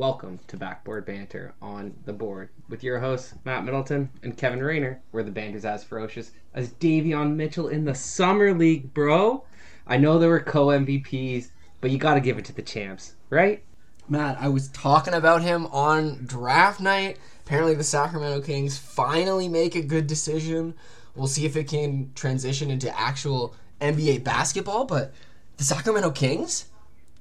[0.00, 5.02] Welcome to Backboard Banter on the board with your hosts, Matt Middleton and Kevin Rayner,
[5.10, 9.44] where the banter's as ferocious as Davion Mitchell in the Summer League, bro.
[9.86, 11.50] I know there were co MVPs,
[11.82, 13.62] but you got to give it to the champs, right?
[14.08, 17.18] Matt, I was talking about him on draft night.
[17.44, 20.72] Apparently, the Sacramento Kings finally make a good decision.
[21.14, 25.12] We'll see if it can transition into actual NBA basketball, but
[25.58, 26.69] the Sacramento Kings?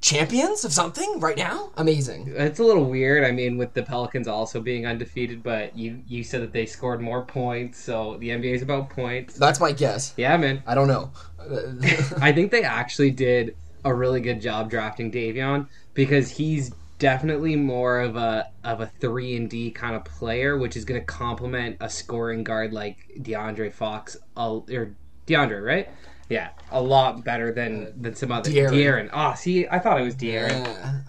[0.02, 1.72] Champions of something right now?
[1.76, 2.34] Amazing.
[2.36, 3.26] It's a little weird.
[3.26, 7.02] I mean, with the Pelicans also being undefeated, but you you said that they scored
[7.02, 9.36] more points, so the NBA is about points.
[9.36, 10.14] That's my guess.
[10.16, 10.64] Yeah, man.
[10.66, 11.12] I don't know.
[12.22, 18.02] I think they actually did a really good job drafting Davion because he's definitely more
[18.02, 21.78] of a of a three and D kind of player, which is going to complement
[21.80, 25.90] a scoring guard like DeAndre Fox or DeAndre, right?
[26.30, 28.72] Yeah, a lot better than than some other De'Aaron.
[28.72, 29.10] De'Aaron.
[29.12, 30.66] Oh, see, I thought it was De'Aaron.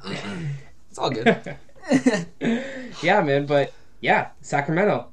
[0.09, 0.39] Yeah.
[0.89, 1.57] it's all good.
[3.03, 3.47] yeah, man.
[3.47, 5.09] But yeah, Sacramento,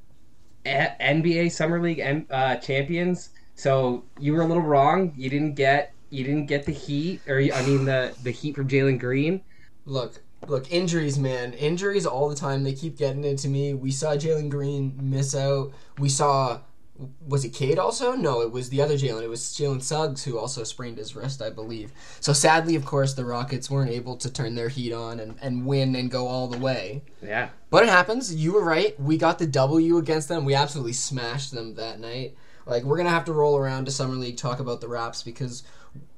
[0.64, 3.30] A- NBA Summer League and uh, champions.
[3.54, 5.12] So you were a little wrong.
[5.16, 8.68] You didn't get you didn't get the heat, or I mean the the heat from
[8.68, 9.42] Jalen Green.
[9.84, 11.52] Look, look, injuries, man.
[11.54, 12.64] Injuries all the time.
[12.64, 13.74] They keep getting into me.
[13.74, 15.72] We saw Jalen Green miss out.
[15.98, 16.60] We saw,
[17.26, 18.12] was it Cade also?
[18.12, 19.22] No, it was the other Jalen.
[19.22, 21.92] It was Jalen Suggs who also sprained his wrist, I believe.
[22.20, 25.64] So sadly, of course, the Rockets weren't able to turn their heat on and, and
[25.64, 27.02] win and go all the way.
[27.22, 28.34] Yeah, But it happens.
[28.34, 28.98] You were right.
[29.00, 30.44] We got the W against them.
[30.44, 32.36] We absolutely smashed them that night.
[32.66, 35.62] Like we're gonna have to roll around to summer league, talk about the Raps because,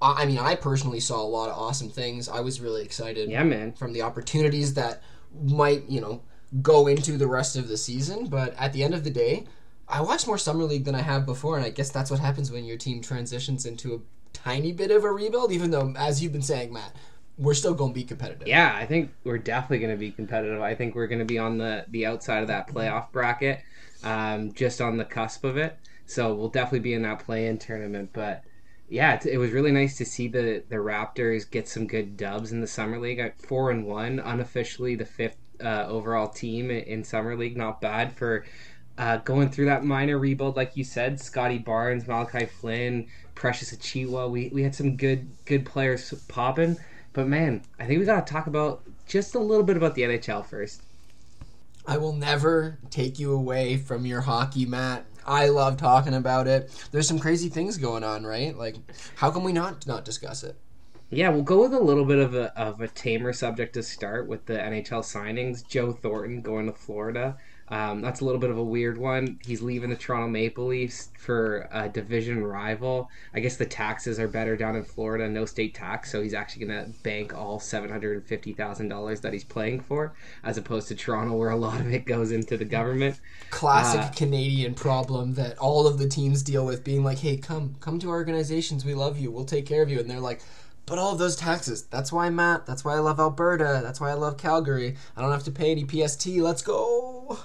[0.00, 2.28] I I mean, I personally saw a lot of awesome things.
[2.28, 3.72] I was really excited yeah, man.
[3.72, 5.02] from the opportunities that
[5.42, 6.22] might, you know,
[6.62, 8.26] go into the rest of the season.
[8.26, 9.46] But at the end of the day,
[9.90, 12.50] I watched more summer league than I have before, and I guess that's what happens
[12.50, 13.98] when your team transitions into a
[14.32, 15.52] tiny bit of a rebuild.
[15.52, 16.94] Even though, as you've been saying, Matt,
[17.38, 18.46] we're still going to be competitive.
[18.46, 20.60] Yeah, I think we're definitely going to be competitive.
[20.60, 23.60] I think we're going to be on the the outside of that playoff bracket,
[24.04, 25.76] um, just on the cusp of it.
[26.06, 28.10] So we'll definitely be in that play-in tournament.
[28.12, 28.44] But
[28.88, 32.52] yeah, it, it was really nice to see the the Raptors get some good dubs
[32.52, 33.18] in the summer league.
[33.18, 37.56] At four and one, unofficially the fifth uh, overall team in summer league.
[37.56, 38.44] Not bad for.
[38.98, 44.30] Uh, going through that minor rebuild, like you said, Scottie Barnes, Malachi Flynn, Precious Achiuwa,
[44.30, 46.76] we, we had some good good players popping.
[47.12, 50.02] But man, I think we got to talk about just a little bit about the
[50.02, 50.82] NHL first.
[51.86, 55.06] I will never take you away from your hockey, Matt.
[55.26, 56.70] I love talking about it.
[56.92, 58.56] There's some crazy things going on, right?
[58.56, 58.76] Like,
[59.16, 60.56] how can we not not discuss it?
[61.10, 64.28] Yeah, we'll go with a little bit of a of a tamer subject to start
[64.28, 65.66] with the NHL signings.
[65.66, 67.36] Joe Thornton going to Florida.
[67.70, 69.38] Um, that's a little bit of a weird one.
[69.44, 73.08] He's leaving the Toronto Maple Leafs for a division rival.
[73.32, 76.66] I guess the taxes are better down in Florida, no state tax, so he's actually
[76.66, 80.58] going to bank all seven hundred and fifty thousand dollars that he's playing for, as
[80.58, 83.20] opposed to Toronto, where a lot of it goes into the government.
[83.50, 87.76] Classic Uh, Canadian problem that all of the teams deal with, being like, "Hey, come,
[87.78, 88.84] come to our organizations.
[88.84, 89.30] We love you.
[89.30, 90.40] We'll take care of you." And they're like,
[90.86, 91.84] "But all of those taxes.
[91.84, 92.66] That's why, Matt.
[92.66, 93.80] That's why I love Alberta.
[93.82, 94.96] That's why I love Calgary.
[95.16, 96.26] I don't have to pay any PST.
[96.40, 97.38] Let's go."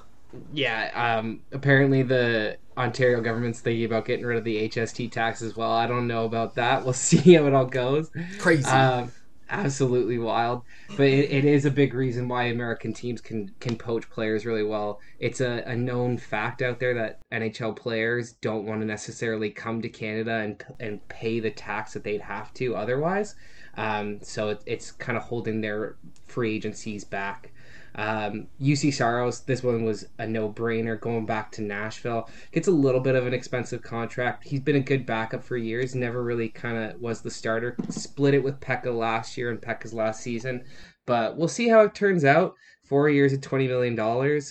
[0.54, 5.56] Yeah, um, apparently the Ontario government's thinking about getting rid of the HST tax as
[5.56, 5.72] well.
[5.72, 6.84] I don't know about that.
[6.84, 8.10] We'll see how it all goes.
[8.40, 8.66] Crazy.
[8.66, 9.12] Um,
[9.50, 10.64] absolutely wild,
[10.98, 14.64] but it, it is a big reason why American teams can can poach players really
[14.64, 15.00] well.
[15.20, 19.82] It's a, a known fact out there that NHL players don't want to necessarily come
[19.82, 23.36] to Canada and and pay the tax that they'd have to otherwise.
[23.78, 25.98] Um, so it, it's kind of holding their
[26.28, 27.52] free agencies back.
[27.98, 32.30] Um, Juuse Saros, this one was a no brainer going back to Nashville.
[32.52, 34.48] Gets a little bit of an expensive contract.
[34.48, 37.76] He's been a good backup for years, never really kind of was the starter.
[37.90, 40.64] Split it with Pekka last year and Pekka's last season.
[41.06, 42.56] But we'll see how it turns out.
[42.84, 44.42] Four years at $20 million.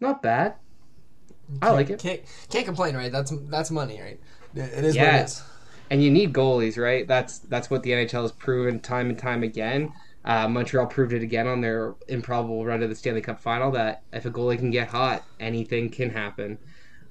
[0.00, 0.54] Not bad.
[1.62, 1.98] I like it.
[1.98, 2.20] Can't
[2.50, 3.10] can't complain, right?
[3.10, 4.20] That's that's money, right?
[4.54, 5.42] It is what it is.
[5.90, 7.08] And you need goalies, right?
[7.08, 9.92] That's that's what the NHL has proven time and time again.
[10.28, 14.02] Uh, Montreal proved it again on their improbable run to the Stanley Cup final that
[14.12, 16.58] if a goalie can get hot, anything can happen.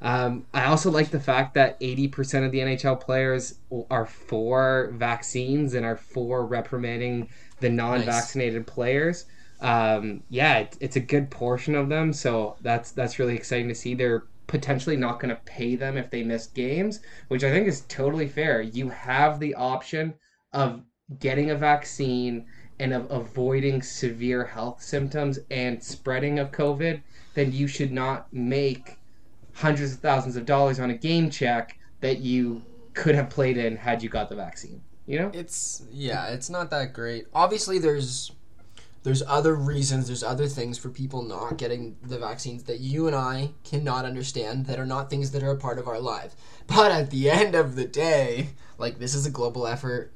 [0.03, 3.57] Um, I also like the fact that 80% of the NHL players
[3.89, 7.29] are for vaccines and are for reprimanding
[7.59, 9.25] the non vaccinated players.
[9.61, 13.75] Um, yeah, it, it's a good portion of them, so that's that's really exciting to
[13.75, 13.95] see.
[13.95, 16.99] They're potentially not going to pay them if they miss games,
[17.29, 18.61] which I think is totally fair.
[18.61, 20.13] You have the option
[20.53, 20.83] of
[21.19, 22.45] getting a vaccine
[22.79, 27.01] and of avoiding severe health symptoms and spreading of COVID,
[27.33, 28.97] then you should not make
[29.53, 32.61] hundreds of thousands of dollars on a game check that you
[32.93, 34.81] could have played in had you got the vaccine.
[35.05, 35.31] You know?
[35.33, 37.27] It's yeah, it's not that great.
[37.33, 38.31] Obviously, there's
[39.03, 43.15] there's other reasons, there's other things for people not getting the vaccines that you and
[43.15, 46.35] I cannot understand that are not things that are a part of our life.
[46.67, 50.11] But at the end of the day, like this is a global effort.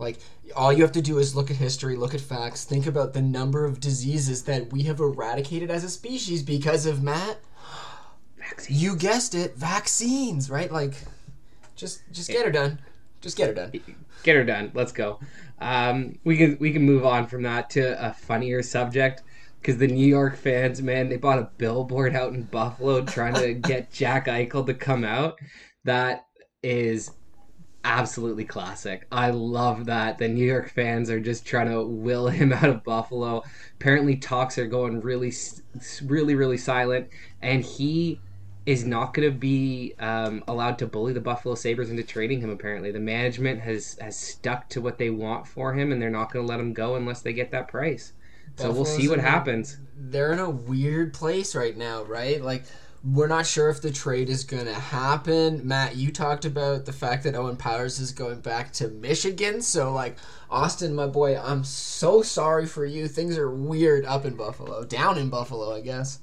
[0.00, 0.18] Like
[0.56, 3.22] all you have to do is look at history, look at facts, think about the
[3.22, 7.38] number of diseases that we have eradicated as a species because of Matt.
[8.38, 8.82] Vaccines.
[8.82, 10.72] You guessed it, vaccines, right?
[10.72, 10.94] Like
[11.76, 12.78] just just get her done.
[13.20, 13.72] Just get her done.
[14.22, 14.72] Get her done.
[14.74, 15.20] Let's go.
[15.60, 19.22] Um, we can we can move on from that to a funnier subject
[19.60, 23.54] because the New York fans, man, they bought a billboard out in Buffalo trying to
[23.68, 25.38] get Jack Eichel to come out.
[25.84, 26.26] That
[26.62, 27.10] is
[27.84, 29.06] absolutely classic.
[29.10, 30.18] I love that.
[30.18, 33.42] The New York fans are just trying to will him out of Buffalo.
[33.80, 35.32] Apparently, talks are going really,
[36.04, 37.08] really, really silent,
[37.42, 38.20] and he
[38.66, 42.50] is not going to be um, allowed to bully the Buffalo Sabres into trading him.
[42.50, 46.32] Apparently, the management has has stuck to what they want for him, and they're not
[46.32, 48.12] going to let him go unless they get that price.
[48.56, 49.78] So we'll see what in happens.
[49.96, 52.42] They're in a weird place right now, right?
[52.42, 52.64] Like
[53.02, 55.66] we're not sure if the trade is going to happen.
[55.66, 59.62] Matt, you talked about the fact that Owen Powers is going back to Michigan.
[59.62, 60.16] So, like,
[60.50, 63.08] Austin, my boy, I'm so sorry for you.
[63.08, 66.18] Things are weird up in Buffalo, down in Buffalo, I guess.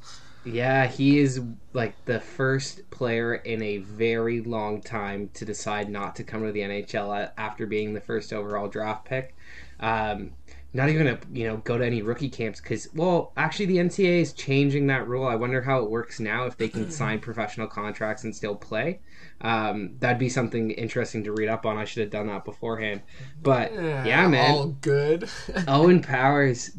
[0.46, 1.42] Yeah, he is
[1.74, 6.52] like the first player in a very long time to decide not to come to
[6.52, 9.36] the NHL after being the first overall draft pick.
[9.80, 10.32] Um,
[10.74, 14.22] not even gonna you know go to any rookie camps because well actually the NCAA
[14.22, 15.26] is changing that rule.
[15.26, 19.00] I wonder how it works now if they can sign professional contracts and still play.
[19.42, 21.78] Um, that'd be something interesting to read up on.
[21.78, 23.02] I should have done that beforehand.
[23.42, 24.52] But yeah, man.
[24.52, 25.30] All good.
[25.68, 26.72] Owen Powers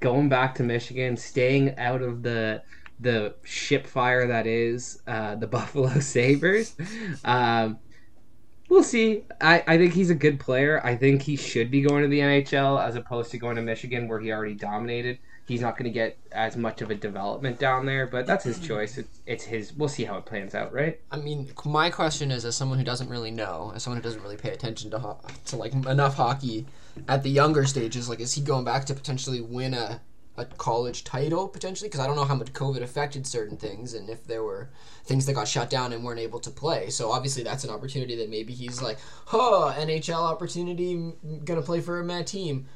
[0.00, 2.62] going back to Michigan, staying out of the
[2.98, 6.74] the ship fire that is uh, the Buffalo Sabres.
[7.24, 7.78] Um,
[8.68, 9.24] we'll see.
[9.40, 10.80] I, I think he's a good player.
[10.84, 14.08] I think he should be going to the NHL as opposed to going to Michigan
[14.08, 15.18] where he already dominated.
[15.46, 18.58] He's not going to get as much of a development down there, but that's his
[18.58, 18.98] choice.
[18.98, 19.72] It's, it's his.
[19.72, 21.00] We'll see how it plans out, right?
[21.12, 24.22] I mean, my question is, as someone who doesn't really know, as someone who doesn't
[24.22, 26.66] really pay attention to ho- to like enough hockey
[27.06, 30.00] at the younger stages, like, is he going back to potentially win a
[30.36, 31.88] a college title potentially?
[31.88, 34.70] Because I don't know how much COVID affected certain things, and if there were
[35.04, 36.90] things that got shut down and weren't able to play.
[36.90, 41.12] So obviously, that's an opportunity that maybe he's like, huh, NHL opportunity,
[41.44, 42.66] gonna play for my team.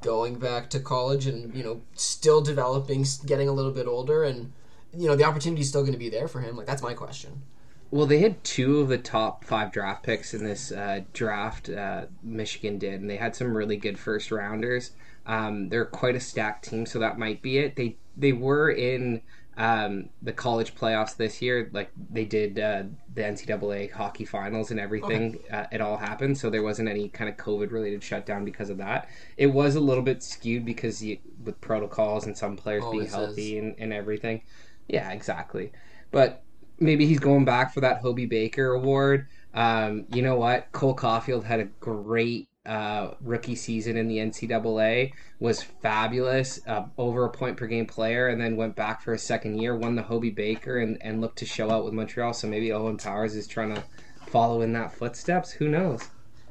[0.00, 4.52] Going back to college and you know still developing, getting a little bit older, and
[4.94, 6.56] you know the opportunity is still going to be there for him.
[6.56, 7.42] Like that's my question.
[7.90, 11.70] Well, they had two of the top five draft picks in this uh, draft.
[11.70, 14.90] Uh, Michigan did, and they had some really good first rounders.
[15.28, 17.76] Um, they're quite a stacked team, so that might be it.
[17.76, 19.22] They they were in
[19.58, 21.68] um, the college playoffs this year.
[21.72, 22.84] Like they did uh,
[23.14, 25.38] the NCAA hockey finals and everything.
[25.52, 28.78] Uh, it all happened, so there wasn't any kind of COVID related shutdown because of
[28.78, 29.08] that.
[29.36, 33.58] It was a little bit skewed because you, with protocols and some players being healthy
[33.58, 34.42] and, and everything.
[34.88, 35.72] Yeah, exactly.
[36.10, 36.42] But
[36.80, 39.26] maybe he's going back for that Hobey Baker award.
[39.54, 40.70] Um, you know what?
[40.72, 47.24] Cole Caufield had a great uh, rookie season in the NCAA, was fabulous, uh, over
[47.24, 50.02] a point per game player, and then went back for a second year, won the
[50.02, 52.34] Hobey Baker, and, and looked to show out with Montreal.
[52.34, 53.82] So maybe Owen Powers is trying to
[54.26, 55.50] follow in that footsteps.
[55.52, 56.08] Who knows?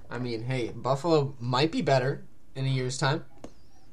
[0.09, 2.23] I mean, hey, Buffalo might be better
[2.55, 3.23] in a year's time.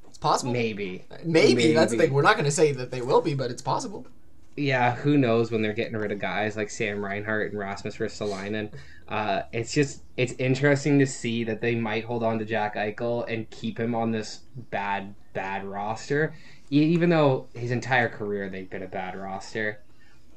[0.09, 0.53] It's possible.
[0.53, 1.05] Maybe.
[1.25, 2.13] Maybe, that's the thing.
[2.13, 4.07] We're not going to say that they will be, but it's possible.
[4.57, 8.71] Yeah, who knows when they're getting rid of guys like Sam Reinhart and Rasmus Ristolainen.
[9.09, 13.29] Uh, it's just it's interesting to see that they might hold on to Jack Eichel
[13.31, 16.35] and keep him on this bad bad roster,
[16.71, 19.81] even though his entire career they've been a bad roster.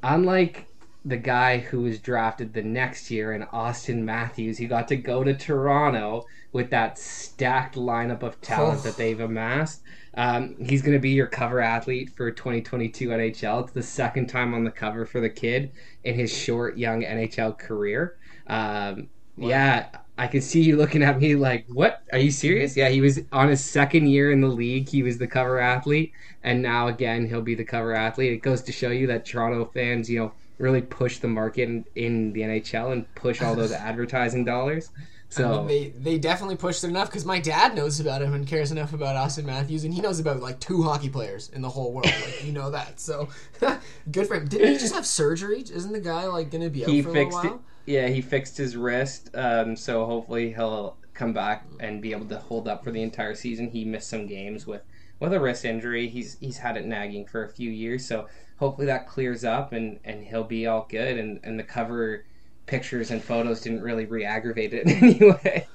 [0.02, 0.66] Unlike
[1.04, 5.22] the guy who was drafted the next year in Auston Matthews, he got to go
[5.24, 9.82] to Toronto with that stacked lineup of talent that they've amassed.
[10.18, 13.62] Um, he's going to be your cover athlete for 2022 NHL.
[13.62, 15.70] It's the second time on the cover for the kid
[16.02, 18.16] in his short, young NHL career.
[18.48, 22.02] Um, yeah, I can see you looking at me like, what?
[22.12, 22.76] Are you serious?
[22.76, 24.88] Yeah, he was on his second year in the league.
[24.88, 26.10] He was the cover athlete.
[26.42, 28.32] And now, again, he'll be the cover athlete.
[28.32, 31.84] It goes to show you that Toronto fans, you know, really push the market in,
[31.94, 34.90] in the NHL and push all those advertising dollars.
[35.36, 38.32] I mean, So, they they definitely pushed it enough because my dad knows about him
[38.34, 41.60] and cares enough about Auston Matthews, and he knows about like two hockey players in
[41.62, 42.18] the whole world.
[42.20, 43.28] Like you know that, so
[44.10, 44.48] good for him.
[44.48, 45.60] Didn't he just have surgery?
[45.60, 47.52] Isn't the guy like going to be out he for a fixed it.
[47.52, 47.62] while?
[47.86, 49.30] Yeah, he fixed his wrist.
[49.34, 53.34] Um, so hopefully he'll come back and be able to hold up for the entire
[53.34, 53.70] season.
[53.70, 54.82] He missed some games with
[55.20, 56.08] with a wrist injury.
[56.08, 58.06] He's he's had it nagging for a few years.
[58.06, 61.18] So hopefully that clears up and and he'll be all good.
[61.18, 62.24] And and the cover
[62.68, 65.66] pictures and photos didn't really re-aggravate it in any way.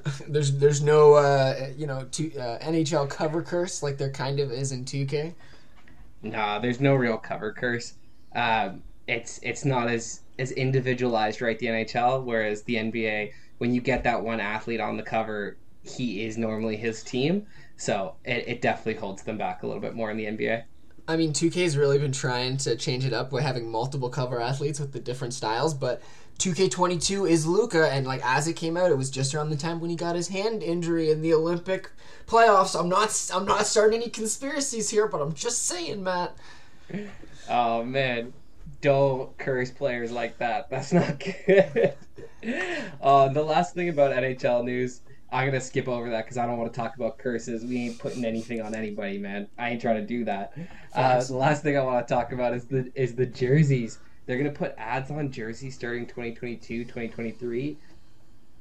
[0.28, 4.50] there's there's no uh, you know two, uh, NHL cover curse like there kind of
[4.50, 5.34] is in 2K.
[6.22, 7.94] Nah, there's no real cover curse.
[8.34, 11.58] Um, it's it's not as as individualized, right?
[11.58, 16.24] The NHL, whereas the NBA, when you get that one athlete on the cover, he
[16.24, 17.46] is normally his team.
[17.76, 20.62] So it, it definitely holds them back a little bit more in the NBA.
[21.08, 24.78] I mean, 2K's really been trying to change it up by having multiple cover athletes
[24.78, 26.00] with the different styles, but
[26.42, 29.78] 2K22 is Luka, and like as it came out, it was just around the time
[29.78, 31.88] when he got his hand injury in the Olympic
[32.26, 32.78] playoffs.
[32.78, 36.34] I'm not, I'm not starting any conspiracies here, but I'm just saying, Matt.
[37.48, 38.32] Oh man,
[38.80, 40.68] don't curse players like that.
[40.68, 41.94] That's not good.
[43.00, 46.58] uh, the last thing about NHL news, I'm gonna skip over that because I don't
[46.58, 47.64] want to talk about curses.
[47.64, 49.46] We ain't putting anything on anybody, man.
[49.58, 50.54] I ain't trying to do that.
[50.92, 54.00] Uh, the last thing I want to talk about is the is the jerseys.
[54.26, 57.78] They're gonna put ads on jerseys starting 2022, 2023.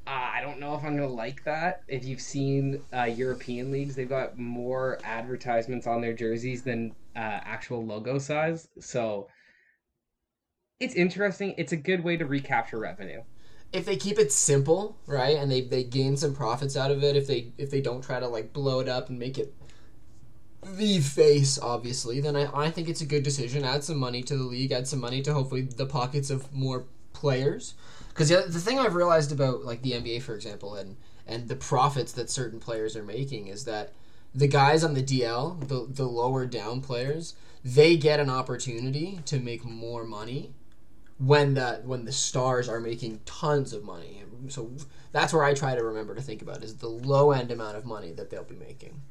[0.07, 1.83] Uh, I don't know if I'm gonna like that.
[1.87, 7.19] If you've seen uh, European leagues, they've got more advertisements on their jerseys than uh,
[7.19, 8.67] actual logo size.
[8.79, 9.27] So
[10.79, 11.53] it's interesting.
[11.57, 13.21] It's a good way to recapture revenue.
[13.71, 17.15] If they keep it simple, right, and they, they gain some profits out of it,
[17.15, 19.53] if they if they don't try to like blow it up and make it
[20.63, 23.63] the face, obviously, then I, I think it's a good decision.
[23.63, 26.85] Add some money to the league, add some money to hopefully the pockets of more
[27.13, 27.73] players.
[28.09, 31.55] Because the, the thing I've realized about like the NBA, for example, and and the
[31.55, 33.93] profits that certain players are making is that
[34.35, 39.39] the guys on the DL, the the lower down players, they get an opportunity to
[39.39, 40.53] make more money
[41.17, 44.23] when the when the stars are making tons of money.
[44.49, 44.71] So
[45.11, 47.85] that's where I try to remember to think about is the low end amount of
[47.85, 49.01] money that they'll be making.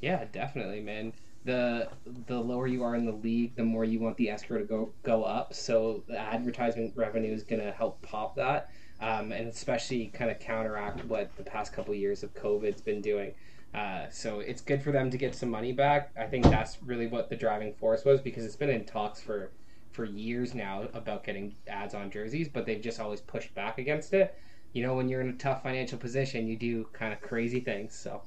[0.00, 1.12] Yeah, definitely, man.
[1.44, 4.64] The the lower you are in the league, the more you want the escrow to
[4.64, 5.54] go go up.
[5.54, 10.38] So the advertisement revenue is going to help pop that, um, and especially kind of
[10.38, 13.34] counteract what the past couple years of COVID's been doing.
[13.72, 16.10] Uh, so it's good for them to get some money back.
[16.16, 19.52] I think that's really what the driving force was because it's been in talks for
[19.92, 24.12] for years now about getting ads on jerseys, but they've just always pushed back against
[24.14, 24.34] it.
[24.72, 27.94] You know, when you're in a tough financial position, you do kind of crazy things.
[27.96, 28.22] So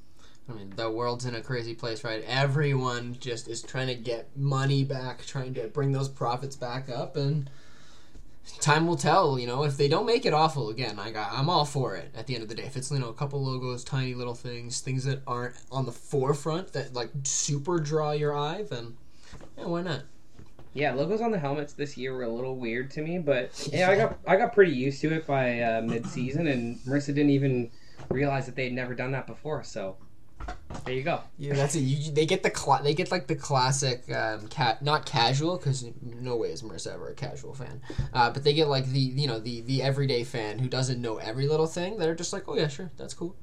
[0.50, 2.24] I mean, the world's in a crazy place, right?
[2.28, 7.16] Everyone just is trying to get money back, trying to bring those profits back up,
[7.16, 7.50] and
[8.60, 9.40] time will tell.
[9.40, 12.12] You know, if they don't make it awful again, I got, I'm all for it.
[12.14, 14.34] At the end of the day, if it's you know a couple logos, tiny little
[14.34, 18.98] things, things that aren't on the forefront that like super draw your eye, then
[19.58, 20.02] yeah, why not?
[20.74, 23.90] Yeah, logos on the helmets this year were a little weird to me, but yeah,
[23.90, 27.30] I got I got pretty used to it by uh, mid season, and Marissa didn't
[27.30, 27.72] even
[28.10, 29.64] realize that they'd never done that before.
[29.64, 29.96] So
[30.86, 31.22] there you go.
[31.38, 31.80] Yeah, that's it.
[31.80, 36.36] You, they get the they get like the classic um, cat not casual because no
[36.36, 37.82] way is Marissa ever a casual fan,
[38.14, 41.18] uh, but they get like the you know the the everyday fan who doesn't know
[41.18, 43.36] every little thing that are just like oh yeah sure that's cool.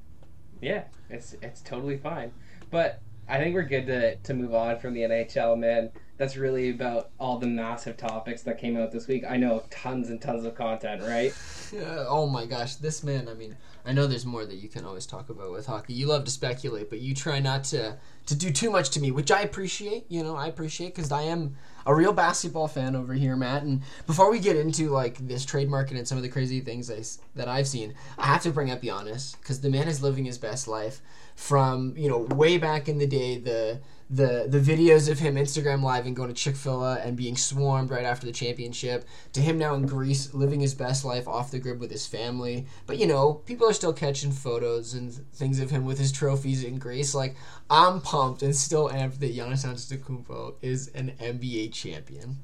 [0.61, 2.31] Yeah, it's it's totally fine,
[2.69, 5.89] but I think we're good to to move on from the NHL, man.
[6.21, 9.23] That's really about all the massive topics that came out this week.
[9.27, 11.33] I know tons and tons of content, right?
[11.73, 13.27] Yeah, oh my gosh, this man.
[13.27, 15.93] I mean, I know there's more that you can always talk about with hockey.
[15.93, 17.97] You love to speculate, but you try not to
[18.27, 20.05] to do too much to me, which I appreciate.
[20.09, 21.55] You know, I appreciate because I am
[21.87, 23.63] a real basketball fan over here, Matt.
[23.63, 26.91] And before we get into like this trade market and some of the crazy things
[26.91, 27.01] I,
[27.33, 30.37] that I've seen, I have to bring up Giannis because the man is living his
[30.37, 31.01] best life
[31.35, 33.39] from you know way back in the day.
[33.39, 33.79] The
[34.11, 37.37] the the videos of him Instagram live and going to Chick Fil A and being
[37.37, 41.49] swarmed right after the championship to him now in Greece living his best life off
[41.49, 42.67] the grid with his family.
[42.85, 46.63] But you know, people are still catching photos and things of him with his trophies
[46.63, 47.15] in Greece.
[47.15, 47.37] Like
[47.69, 52.39] I'm pumped and still amped that Giannis Antetokounmpo is an NBA champion.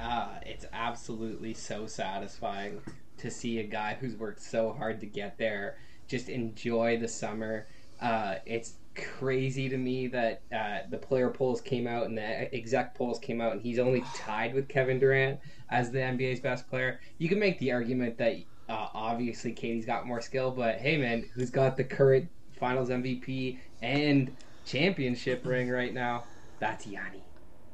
[0.00, 2.80] Uh, it's absolutely so satisfying
[3.18, 5.76] to see a guy who's worked so hard to get there
[6.08, 7.66] just enjoy the summer.
[8.00, 12.94] Uh, it's crazy to me that uh, the player polls came out and the exec
[12.94, 17.00] polls came out, and he's only tied with Kevin Durant as the NBA's best player.
[17.18, 18.36] You can make the argument that
[18.68, 23.58] uh, obviously KD's got more skill, but hey, man, who's got the current Finals MVP
[23.82, 24.34] and
[24.64, 26.24] championship ring right now?
[26.58, 27.22] That's Yanni.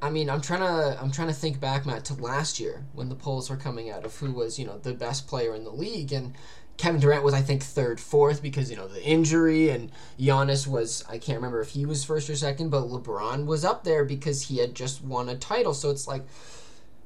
[0.01, 3.07] I mean, I'm trying to I'm trying to think back, Matt, to last year when
[3.07, 5.71] the polls were coming out of who was you know the best player in the
[5.71, 6.33] league, and
[6.77, 11.03] Kevin Durant was, I think, third, fourth because you know the injury, and Giannis was
[11.07, 14.43] I can't remember if he was first or second, but LeBron was up there because
[14.43, 15.73] he had just won a title.
[15.73, 16.23] So it's like,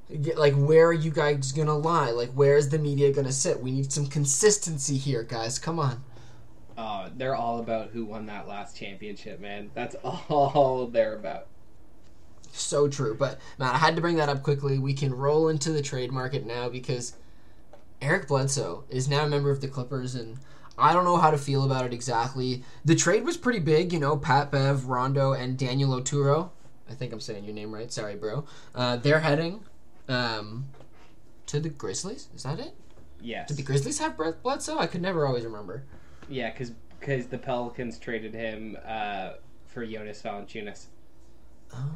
[0.10, 2.12] like where are you guys gonna lie?
[2.12, 3.62] Like where is the media gonna sit?
[3.62, 5.60] We need some consistency here, guys.
[5.60, 6.04] Come on.
[6.78, 9.72] Uh, they're all about who won that last championship, man.
[9.74, 11.48] That's all they're about.
[12.52, 14.80] So true, but Matt, I had to bring that up quickly.
[14.80, 17.14] We can roll into the trade market now because
[18.02, 20.38] Eric Bledsoe is now a member of the Clippers, and
[20.78, 22.64] I don't know how to feel about it exactly.
[22.86, 24.18] The trade was pretty big, you know.
[24.18, 26.50] Pat Bev, Rondo, and Daniel Oturu.
[26.90, 27.92] I think I'm saying your name right.
[27.92, 28.46] Sorry, bro.
[28.76, 29.62] Uh, they're heading
[30.08, 30.68] um,
[31.48, 32.30] to the Grizzlies.
[32.36, 32.76] Is that it?
[33.22, 33.48] Yes.
[33.48, 34.78] Did the Grizzlies have Brett Bledsoe?
[34.78, 35.84] I could never always remember.
[36.30, 39.32] Yeah, because because the Pelicans traded him uh,
[39.66, 40.86] for Jonas Valanciunas.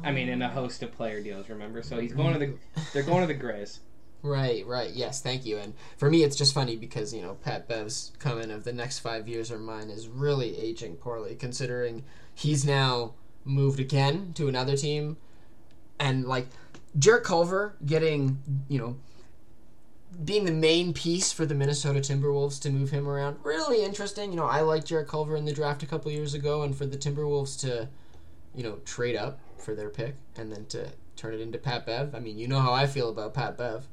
[0.04, 1.82] I mean, in a host of player deals, remember?
[1.82, 2.54] So he's going to the.
[2.92, 3.78] They're going to the Grizz.
[4.22, 4.90] Right, right.
[4.90, 5.58] Yes, thank you.
[5.58, 9.00] And for me, it's just funny because you know Pat Bev's coming of the next
[9.00, 13.14] five years or mine is really aging poorly, considering he's now
[13.44, 15.16] moved again to another team,
[15.98, 16.46] and like
[16.96, 18.38] Jarrett Culver getting
[18.68, 18.96] you know
[20.24, 23.38] being the main piece for the Minnesota Timberwolves to move him around.
[23.42, 24.30] Really interesting.
[24.30, 26.86] You know, I liked Jarrett Culver in the draft a couple years ago, and for
[26.86, 27.88] the Timberwolves to
[28.54, 32.14] you know trade up for their pick and then to turn it into Pat Bev.
[32.14, 33.86] I mean, you know how I feel about Pat Bev.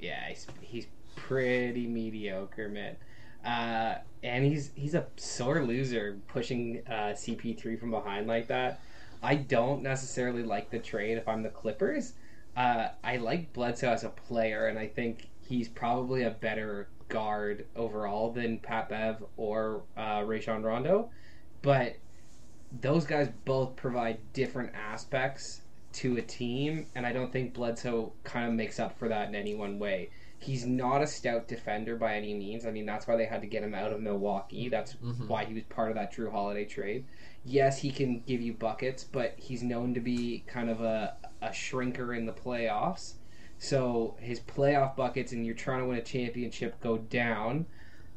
[0.00, 2.96] Yeah, he's, he's pretty mediocre, man.
[3.44, 8.80] Uh, and he's he's a sore loser pushing uh, CP3 from behind like that.
[9.22, 12.14] I don't necessarily like the trade if I'm the Clippers.
[12.56, 17.66] Uh, I like Bledsoe as a player, and I think he's probably a better guard
[17.76, 21.10] overall than Pat Bev or uh, Rajon Rondo.
[21.62, 21.96] But
[22.80, 28.46] those guys both provide different aspects to a team, and I don't think Bledsoe kind
[28.46, 30.10] of makes up for that in any one way.
[30.38, 32.64] He's not a stout defender by any means.
[32.64, 34.68] I mean, that's why they had to get him out of Milwaukee.
[34.68, 35.28] That's mm-hmm.
[35.28, 37.04] why he was part of that Jrue Holiday trade.
[37.44, 41.48] Yes, he can give you buckets, but he's known to be kind of a, a
[41.48, 43.14] shrinker in the playoffs.
[43.58, 47.66] So his playoff buckets and you're trying to win a championship go down.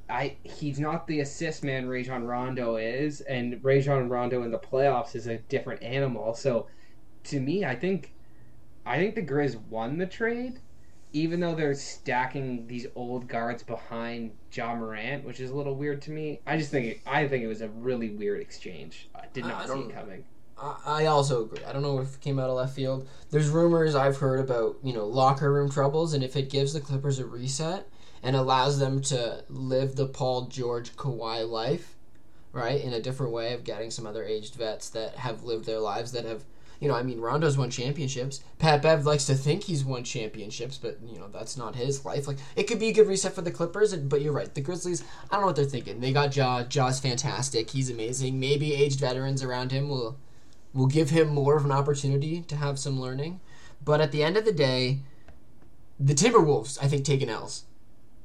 [0.10, 5.16] I he's not the assist man Rajon Rondo is, and Rajon Rondo in the playoffs
[5.16, 6.34] is a different animal.
[6.34, 6.68] So
[7.26, 8.14] to me, I think
[8.86, 10.60] I think the Grizz won the trade,
[11.14, 16.02] even though they're stacking these old guards behind Ja Morant, which is a little weird
[16.04, 16.42] to me.
[16.46, 19.10] I just think it, I think it was a really weird exchange.
[19.16, 20.26] I did not I see it coming.
[20.86, 21.64] I also agree.
[21.66, 23.08] I don't know if it came out of left field.
[23.32, 26.80] There's rumors I've heard about you know locker room troubles, and if it gives the
[26.80, 27.88] Clippers a reset
[28.22, 31.96] and allows them to live the Paul George Kawhi life,
[32.54, 35.80] right, in a different way of getting some other aged vets that have lived their
[35.80, 36.46] lives that have
[36.84, 38.44] you know, I mean, Rondo's won championships.
[38.60, 42.28] Pat Bev likes to think he's won championships, but you know that's not his life.
[42.28, 44.54] Like it could be a good reset for the Clippers, but you're right.
[44.54, 46.02] The Grizzlies, I don't know what they're thinking.
[46.02, 46.64] They got Ja.
[46.64, 47.70] Ja's fantastic.
[47.70, 48.38] He's amazing.
[48.38, 50.18] Maybe aged veterans around him will
[50.74, 53.40] will give him more of an opportunity to have some learning.
[53.82, 55.00] But at the end of the day,
[55.98, 57.64] the Timberwolves, I think, taking L's.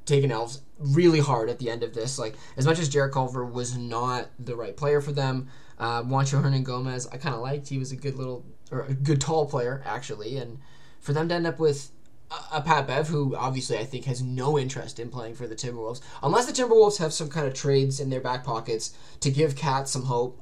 [0.05, 2.19] Taking L's really hard at the end of this.
[2.19, 5.47] Like, as much as Jarrett Culver was not the right player for them,
[5.79, 7.69] uh, Juancho Hernangomez, I kind of liked.
[7.69, 10.37] He was a good little, or a good tall player, actually.
[10.37, 10.59] And
[10.99, 11.91] for them to end up with
[12.31, 15.55] a, a Pat Bev, who obviously I think has no interest in playing for the
[15.55, 19.55] Timberwolves, unless the Timberwolves have some kind of trades in their back pockets to give
[19.55, 20.41] KAT some hope,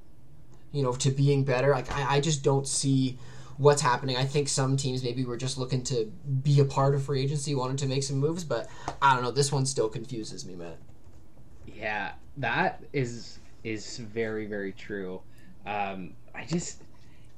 [0.71, 1.71] you know, to being better.
[1.71, 3.19] Like, I, I just don't see
[3.57, 4.17] what's happening.
[4.17, 6.11] I think some teams maybe were just looking to
[6.43, 8.67] be a part of free agency, wanted to make some moves, but
[9.01, 9.31] I don't know.
[9.31, 10.77] This one still confuses me, Matt.
[11.65, 15.21] Yeah, that is is very very true.
[15.65, 16.83] Um, I just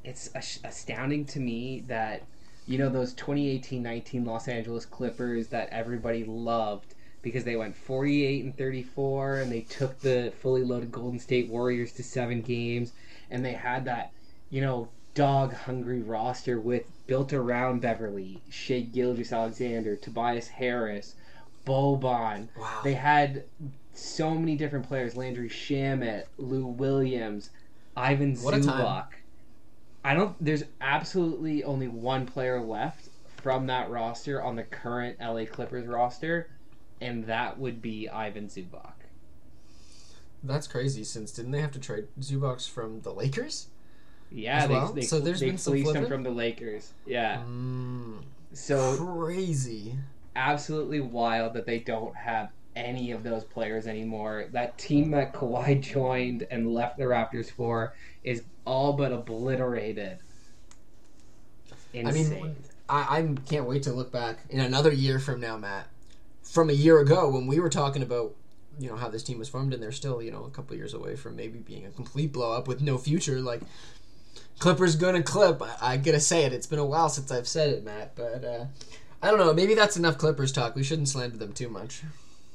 [0.03, 0.29] it's
[0.63, 2.23] astounding to me that
[2.67, 8.57] you know those 2018-19 Los Angeles Clippers that everybody loved because they went 48 and
[8.57, 12.93] 34 and they took the fully loaded Golden State Warriors to 7 games
[13.29, 14.11] and they had that
[14.49, 21.15] you know dog hungry roster with built around Beverley, Shai Gilgeous-Alexander, Tobias Harris,
[21.65, 22.47] Boban.
[22.57, 22.81] Wow.
[22.83, 23.43] They had
[23.99, 27.49] so many different players: Landry Shamet, Lou Williams,
[27.95, 29.07] Ivan what Zubac.
[30.03, 30.35] I don't.
[30.43, 33.09] There's absolutely only one player left
[33.41, 36.49] from that roster on the current LA Clippers roster,
[37.01, 38.93] and that would be Ivan Zubac.
[40.43, 41.03] That's crazy.
[41.03, 43.67] Since didn't they have to trade Zubac from the Lakers?
[44.31, 44.93] Yeah, they, well?
[44.93, 46.93] they, so there's they been fleeced him from the Lakers.
[47.05, 47.41] Yeah.
[47.45, 48.19] Mm,
[48.53, 49.95] so crazy.
[50.35, 54.45] Absolutely wild that they don't have any of those players anymore.
[54.51, 60.19] That team that Kawhi joined and left the Raptors for is all but obliterated.
[61.93, 62.07] Insane.
[62.07, 62.55] I mean,
[62.87, 65.87] I, I can't wait to look back in another year from now, Matt.
[66.43, 68.33] From a year ago when we were talking about
[68.79, 70.93] you know how this team was formed and they're still you know a couple years
[70.93, 73.61] away from maybe being a complete blow up with no future like
[74.57, 77.71] clippers gonna clip I, I, gotta say it it's been a while since i've said
[77.71, 78.65] it matt but uh,
[79.21, 82.03] i don't know maybe that's enough clippers talk we shouldn't slander them too much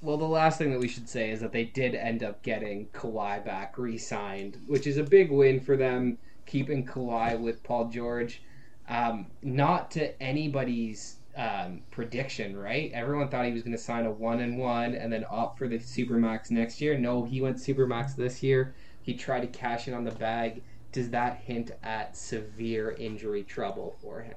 [0.05, 2.89] well, the last thing that we should say is that they did end up getting
[2.89, 8.43] Kawhi back re-signed, which is a big win for them, keeping Kawhi with Paul George.
[8.87, 12.93] Um, not to anybody's um, prediction, right?
[12.93, 15.69] Everyone thought he was going to sign a one and one and then opt for
[15.69, 16.99] the supermax next year.
[16.99, 18.75] No, he went supermax this year.
[19.01, 20.63] He tried to cash in on the bag.
[20.93, 24.37] Does that hint at severe injury trouble for him?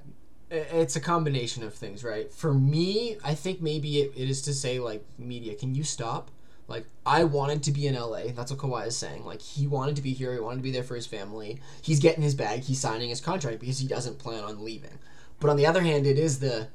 [0.49, 2.31] It's a combination of things, right?
[2.31, 6.31] For me, I think maybe it, it is to say like media, can you stop?
[6.67, 8.31] Like I wanted to be in LA.
[8.35, 9.25] That's what Kawhi is saying.
[9.25, 10.33] Like he wanted to be here.
[10.33, 11.59] He wanted to be there for his family.
[11.81, 12.61] He's getting his bag.
[12.61, 14.99] He's signing his contract because he doesn't plan on leaving.
[15.39, 16.67] But on the other hand, it is the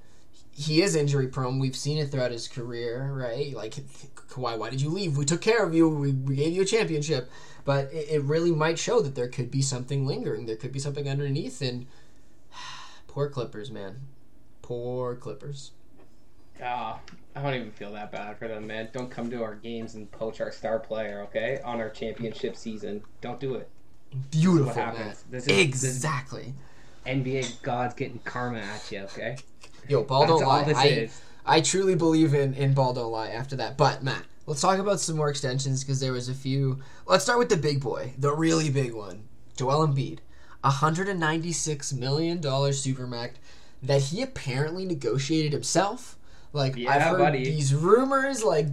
[0.54, 1.58] he is injury prone.
[1.58, 3.54] We've seen it throughout his career, right?
[3.54, 3.74] Like
[4.14, 5.16] Kawhi, why did you leave?
[5.16, 5.88] We took care of you.
[5.88, 7.30] We, we gave you a championship.
[7.64, 10.46] But it, it really might show that there could be something lingering.
[10.46, 11.62] There could be something underneath.
[11.62, 11.87] And
[13.12, 14.01] poor Clippers, man.
[14.62, 15.72] Poor Clippers.
[16.62, 18.88] Ah, oh, I don't even feel that bad for them, man.
[18.92, 21.61] Don't come to our games and poach our star player, okay?
[21.62, 23.68] On our championship season, don't do it.
[24.31, 25.25] Beautiful, what happens.
[25.31, 26.55] This is, exactly.
[27.05, 29.37] This NBA gods getting karma at you, okay?
[29.88, 30.72] Yo, ball don't lie.
[30.75, 31.11] I,
[31.44, 33.29] I truly believe in in ball don't lie.
[33.29, 36.81] After that, but Matt, let's talk about some more extensions because there was a few.
[37.07, 39.25] Let's start with the big boy, the really big one,
[39.57, 40.18] Joel Embiid,
[40.70, 43.33] hundred and ninety six million dollars supermax
[43.83, 46.16] that he apparently negotiated himself
[46.53, 47.44] like yeah, I've heard buddy.
[47.44, 48.66] these rumors, like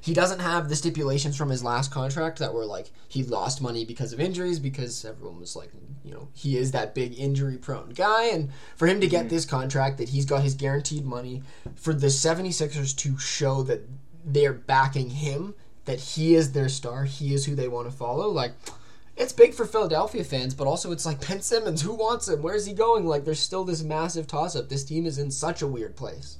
[0.00, 3.84] he doesn't have the stipulations from his last contract that were like he lost money
[3.84, 5.70] because of injuries because everyone was like,
[6.04, 9.28] you know, he is that big injury prone guy and for him to get mm-hmm.
[9.28, 11.42] this contract that he's got his guaranteed money
[11.74, 13.80] for the 76ers to show that
[14.24, 15.54] they're backing him,
[15.86, 18.52] that he is their star, he is who they want to follow, like
[19.16, 22.42] it's big for Philadelphia fans, but also it's like Ben Simmons, who wants him?
[22.42, 23.06] Where's he going?
[23.06, 24.68] Like there's still this massive toss up.
[24.68, 26.38] This team is in such a weird place.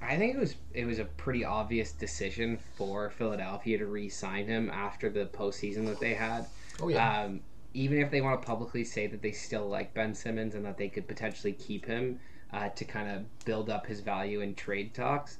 [0.00, 4.68] I think it was it was a pretty obvious decision for Philadelphia to re-sign him
[4.70, 6.46] after the postseason that they had.
[6.80, 7.22] Oh yeah.
[7.22, 7.40] Um,
[7.74, 10.76] even if they want to publicly say that they still like Ben Simmons and that
[10.76, 12.18] they could potentially keep him
[12.52, 15.38] uh, to kind of build up his value in trade talks,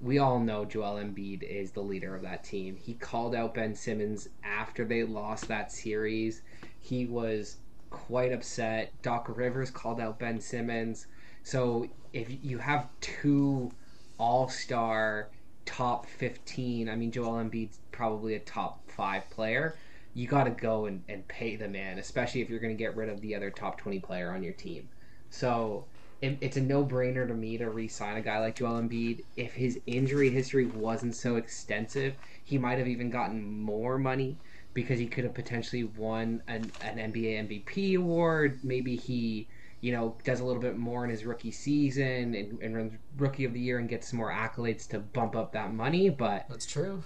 [0.00, 2.76] we all know Joel Embiid is the leader of that team.
[2.76, 6.42] He called out Ben Simmons after they lost that series.
[6.80, 7.56] He was
[7.90, 8.92] quite upset.
[9.02, 11.06] Doc Rivers called out Ben Simmons.
[11.42, 13.70] So if you have two
[14.18, 15.28] all star
[15.64, 16.88] top 15.
[16.88, 19.76] I mean, Joel Embiid's probably a top five player.
[20.14, 22.96] You got to go and, and pay the man, especially if you're going to get
[22.96, 24.88] rid of the other top 20 player on your team.
[25.30, 25.86] So
[26.24, 29.24] it, it's a no brainer to me to re sign a guy like Joel Embiid.
[29.36, 34.36] If his injury history wasn't so extensive, he might have even gotten more money
[34.72, 38.58] because he could have potentially won an, an NBA MVP award.
[38.64, 39.48] Maybe he
[39.82, 43.44] you know, does a little bit more in his rookie season and, and runs rookie
[43.44, 46.08] of the year and gets some more accolades to bump up that money.
[46.08, 47.02] But that's true.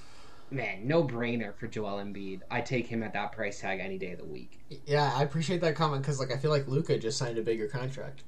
[0.52, 2.42] Man, no brainer for Joel Embiid.
[2.52, 4.61] I take him at that price tag any day of the week.
[4.87, 7.66] Yeah, I appreciate that comment because like I feel like Luka just signed a bigger
[7.66, 8.22] contract.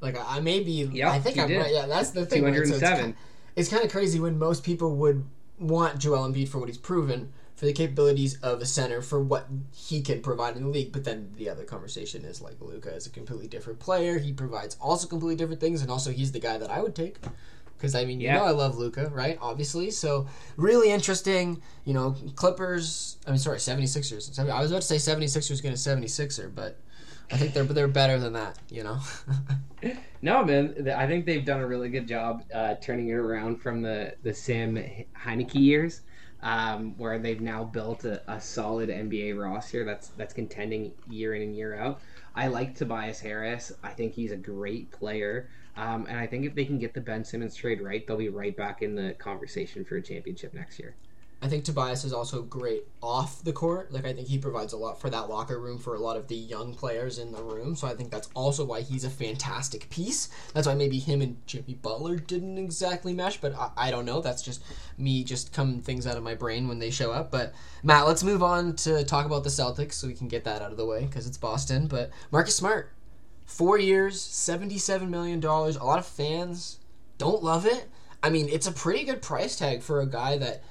[0.00, 1.58] Like I, may be, yeah, I think I'm did.
[1.58, 1.72] right.
[1.72, 2.40] Yeah, that's the thing.
[2.40, 3.16] Two hundred and seven.
[3.56, 5.24] it's kind of crazy when most people would
[5.58, 9.48] want Joel Embiid for what he's proven, for the capabilities of a center for what
[9.72, 10.92] he can provide in the league.
[10.92, 14.18] But then the other conversation is like Luka is a completely different player.
[14.18, 17.16] He provides also completely different things, and also he's the guy that I would take.
[17.76, 18.38] Because I mean, you yeah.
[18.38, 19.38] know, I love Luka, right?
[19.40, 21.60] Obviously, so really interesting.
[21.84, 23.18] You know, Clippers.
[23.26, 24.38] I mean, sorry, 76ers.
[24.38, 26.78] I was about to say 76ers going to 76er, but
[27.30, 28.58] I think they're they're better than that.
[28.70, 29.00] You know.
[30.22, 30.88] no, man.
[30.96, 34.32] I think they've done a really good job uh, turning it around from the the
[34.32, 36.02] Sam Hinkie years
[36.42, 41.42] um, where they've now built a, a, solid NBA roster that's that's contending year in
[41.42, 42.00] and year out.
[42.34, 43.72] I like Tobias Harris.
[43.82, 47.00] I think he's a great player, um, and I think if they can get the
[47.00, 50.78] Ben Simmons trade right, they'll be right back in the conversation for a championship next
[50.78, 50.94] year.
[51.40, 53.92] I think Tobias is also great off the court.
[53.92, 56.26] Like I think he provides a lot for that locker room for a lot of
[56.26, 57.76] the young players in the room.
[57.76, 60.30] So I think that's also why he's a fantastic piece.
[60.52, 64.20] That's why maybe him and Jimmy Butler didn't exactly mesh, but I, I don't know.
[64.20, 64.64] That's just
[64.96, 67.30] me just coming things out of my brain when they show up.
[67.30, 70.60] But Matt, let's move on to talk about the Celtics so we can get that
[70.60, 71.86] out of the way because it's Boston.
[71.86, 72.92] But Marcus Smart,
[73.46, 75.76] four years, seventy-seven million dollars.
[75.76, 76.80] A lot of fans
[77.16, 77.88] don't love it.
[78.24, 80.64] I mean, it's a pretty good price tag for a guy that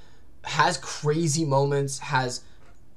[0.43, 2.41] has crazy moments, has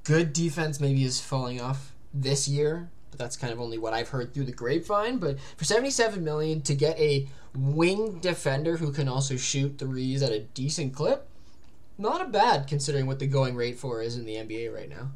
[0.03, 4.09] good defense, maybe is falling off this year, but that's kind of only what I've
[4.09, 5.17] heard through the grapevine.
[5.17, 10.31] But for 77 million to get a wing defender who can also shoot threes at
[10.31, 11.27] a decent clip,
[11.97, 15.11] not a bad considering what the going rate for is in the NBA right now.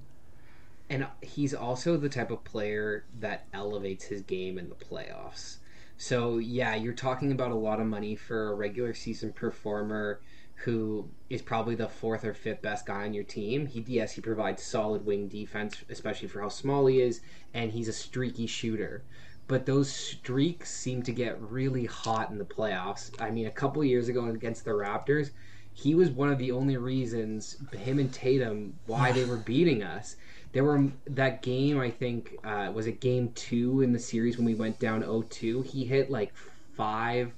[0.89, 5.57] And he's also the type of player that elevates his game in the playoffs.
[5.97, 10.19] So yeah, you're talking about a lot of money for a regular season performer
[10.55, 13.65] who is probably the fourth or fifth best guy on your team.
[13.65, 17.21] He yes, he provides solid wing defense, especially for how small he is,
[17.53, 19.03] and he's a streaky shooter.
[19.47, 23.11] but those streaks seem to get really hot in the playoffs.
[23.21, 25.29] I mean, a couple years ago against the Raptors,
[25.73, 30.15] he was one of the only reasons him and Tatum why they were beating us.
[30.53, 34.45] There were that game I think uh, was it game two in the series when
[34.45, 35.65] we went down 0-2.
[35.65, 36.33] He hit like
[36.75, 37.33] five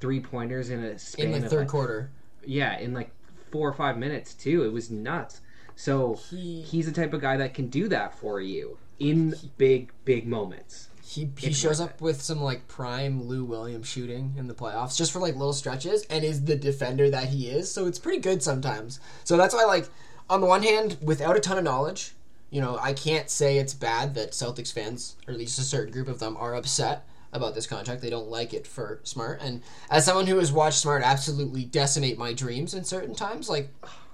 [0.00, 2.10] three pointers in a span in the third like, quarter.
[2.48, 3.10] Yeah in like
[3.52, 4.64] four or five minutes too.
[4.64, 5.40] It was nuts.
[5.76, 9.92] So He he's the type of guy that can do that for you in big
[10.04, 10.88] big moments.
[11.02, 15.12] he, he shows up with some like prime Lou Williams shooting in the playoffs just
[15.12, 17.70] for like little stretches and is the defender that he is.
[17.72, 19.00] So it's pretty good sometimes.
[19.24, 19.88] So that's why like
[20.28, 22.12] on the one hand, without a ton of knowledge,
[22.50, 25.92] you know, I can't say it's bad that Celtics fans, or at least a certain
[25.92, 28.00] group of them, are upset about this contract.
[28.00, 29.40] They don't like it for Smart.
[29.42, 33.70] And as someone who has watched Smart absolutely decimate my dreams in certain times, like,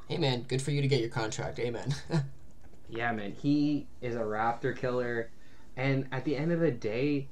[0.08, 1.58] hey man, good for you to get your contract.
[1.58, 1.94] Amen.
[2.88, 5.30] Yeah, man, he is a Raptor killer,
[5.76, 7.26] and at the end of the day,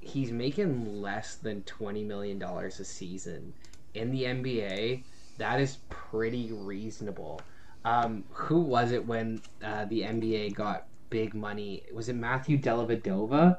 [0.00, 3.52] he's making less than twenty million dollars a season
[3.94, 5.02] in the NBA.
[5.38, 7.40] That is pretty reasonable.
[7.84, 11.82] Um, who was it when uh, the NBA got big money?
[11.92, 13.58] Was it Matthew Dellavedova?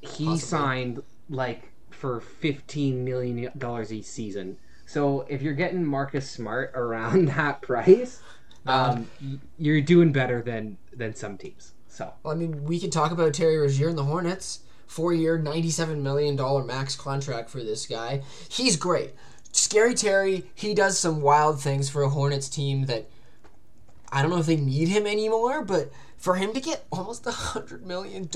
[0.00, 0.38] He Possibly.
[0.38, 4.56] signed like for fifteen million dollars each season.
[4.86, 8.20] So if you're getting Marcus Smart around that price,
[8.66, 11.72] um, y- you're doing better than than some teams.
[11.88, 14.60] So Well, I mean, we could talk about Terry Rozier and the Hornets.
[14.86, 16.34] Four year, $97 million
[16.66, 18.22] max contract for this guy.
[18.48, 19.12] He's great.
[19.52, 23.08] Scary Terry, he does some wild things for a Hornets team that
[24.10, 27.30] I don't know if they need him anymore, but for him to get almost a
[27.30, 28.28] $100 million,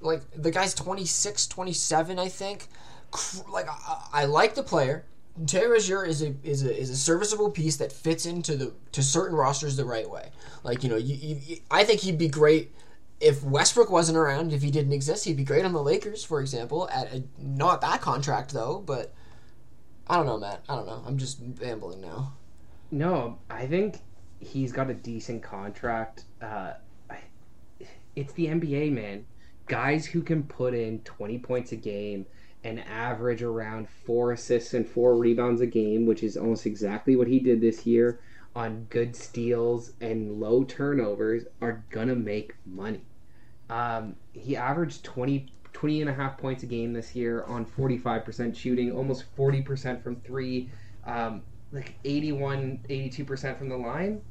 [0.00, 2.68] like the guy's 26, 27, I think.
[3.50, 5.04] Like, I, I like the player.
[5.46, 5.90] Terry is
[6.22, 9.84] a is a is a serviceable piece that fits into the to certain rosters the
[9.84, 10.30] right way.
[10.62, 12.74] Like you know, you, you, you- I think he'd be great
[13.20, 14.52] if Westbrook wasn't around.
[14.54, 16.88] If he didn't exist, he'd be great on the Lakers, for example.
[16.90, 19.12] At a, not that contract though, but
[20.08, 20.62] I don't know, Matt.
[20.70, 21.02] I don't know.
[21.06, 22.32] I'm just rambling now.
[22.90, 23.98] no, I think
[24.40, 26.24] he's got a decent contract.
[26.40, 26.72] Uh,
[28.14, 29.26] it's the NBA, man.
[29.66, 32.26] Guys who can put in 20 points a game
[32.62, 37.28] and average around four assists and four rebounds a game, which is almost exactly what
[37.28, 38.20] he did this year
[38.54, 43.02] on good steals and low turnovers, are gonna make money.
[43.68, 48.56] Um, he averaged 20, 20 and a half points a game this year on 45%
[48.56, 50.70] shooting, almost 40% from three,
[51.04, 54.22] um, like 81, 82% from the line.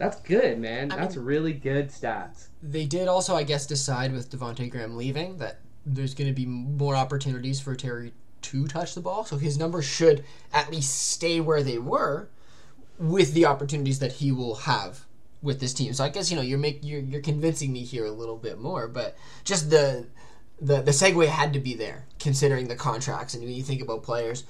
[0.00, 0.90] That's good, man.
[0.90, 2.48] I That's really good stats.
[2.62, 6.46] They did also, I guess, decide with Devonte Graham leaving that there's going to be
[6.46, 9.26] more opportunities for Terry to touch the ball.
[9.26, 12.30] So his numbers should at least stay where they were,
[12.98, 15.04] with the opportunities that he will have
[15.42, 15.92] with this team.
[15.92, 18.58] So I guess you know you're make you're, you're convincing me here a little bit
[18.58, 20.06] more, but just the
[20.62, 24.02] the the segue had to be there considering the contracts and when you think about
[24.02, 24.44] players.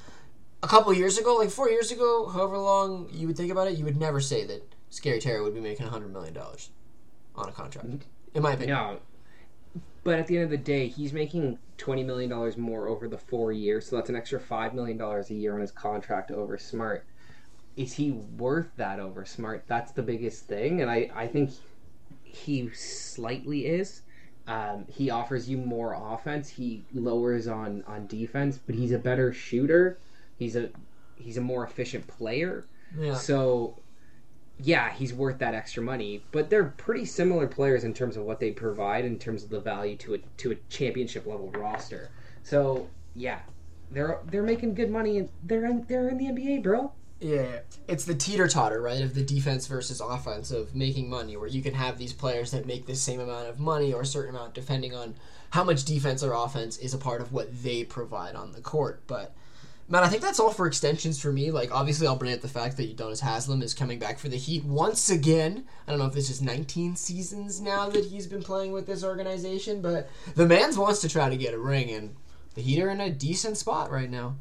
[0.62, 3.78] A couple years ago, like four years ago, however long you would think about it,
[3.78, 6.70] you would never say that Scary Terry would be making hundred million dollars
[7.34, 8.04] on a contract.
[8.34, 8.98] In my opinion, No.
[10.02, 13.52] But at the end of the day, he's making $20 million more over the four
[13.52, 17.04] years, so that's an extra $5 million a year on his contract over Smart.
[17.76, 19.64] Is he worth that over Smart?
[19.66, 21.50] That's the biggest thing, and I, I think
[22.24, 24.02] he slightly is.
[24.46, 26.48] Um, he offers you more offense.
[26.48, 29.98] He lowers on, on defense, but he's a better shooter.
[30.38, 30.70] He's a
[31.16, 32.64] he's a more efficient player.
[32.98, 33.14] yeah.
[33.14, 33.76] So,
[34.62, 36.22] yeah, he's worth that extra money.
[36.32, 39.60] But they're pretty similar players in terms of what they provide in terms of the
[39.60, 42.10] value to a to a championship level roster.
[42.42, 43.40] So, yeah,
[43.90, 46.92] they're they're making good money and they're in, they're in the NBA, bro.
[47.20, 51.48] Yeah, it's the teeter totter, right, of the defense versus offense of making money, where
[51.48, 54.34] you can have these players that make the same amount of money or a certain
[54.34, 55.14] amount, depending on
[55.50, 59.02] how much defense or offense is a part of what they provide on the court.
[59.06, 59.34] But
[59.90, 61.50] man, I think that's all for extensions for me.
[61.50, 64.36] Like, obviously, I'll bring up the fact that Udonis Haslem is coming back for the
[64.36, 65.64] Heat once again.
[65.86, 69.02] I don't know if this is 19 seasons now that he's been playing with this
[69.02, 72.14] organization, but the man's wants to try to get a ring, and
[72.54, 74.36] the Heat are in a decent spot right now.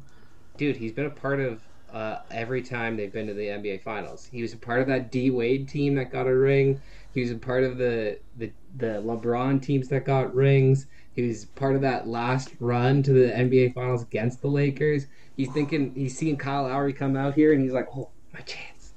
[0.56, 1.60] Dude, he's been a part of
[1.92, 4.28] uh, every time they've been to the NBA Finals.
[4.30, 6.80] He was a part of that D Wade team that got a ring.
[7.12, 10.86] He was a part of the, the the LeBron teams that got rings.
[11.14, 15.06] He was part of that last run to the NBA Finals against the Lakers.
[15.36, 18.92] He's thinking he's seeing Kyle Lowry come out here, and he's like, "Oh, my chance,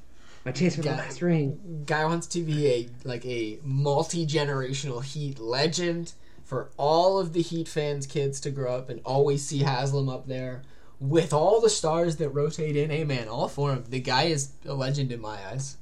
[0.45, 5.39] my chance for the last ring." guy wants to be a like a multi-generational heat
[5.39, 10.09] legend for all of the heat fans kids to grow up and always see haslem
[10.09, 10.61] up there
[10.99, 12.91] with all the stars that rotate in.
[12.91, 15.77] Amen all for him the guy is a legend in my eyes.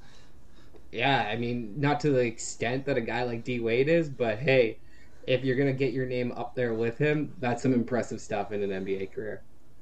[0.92, 4.40] Yeah, I mean, not to the extent that a guy like D Wade is, but
[4.40, 4.78] hey,
[5.28, 8.64] if you're gonna get your name up there with him, that's some impressive stuff in
[8.64, 9.42] an NBA career.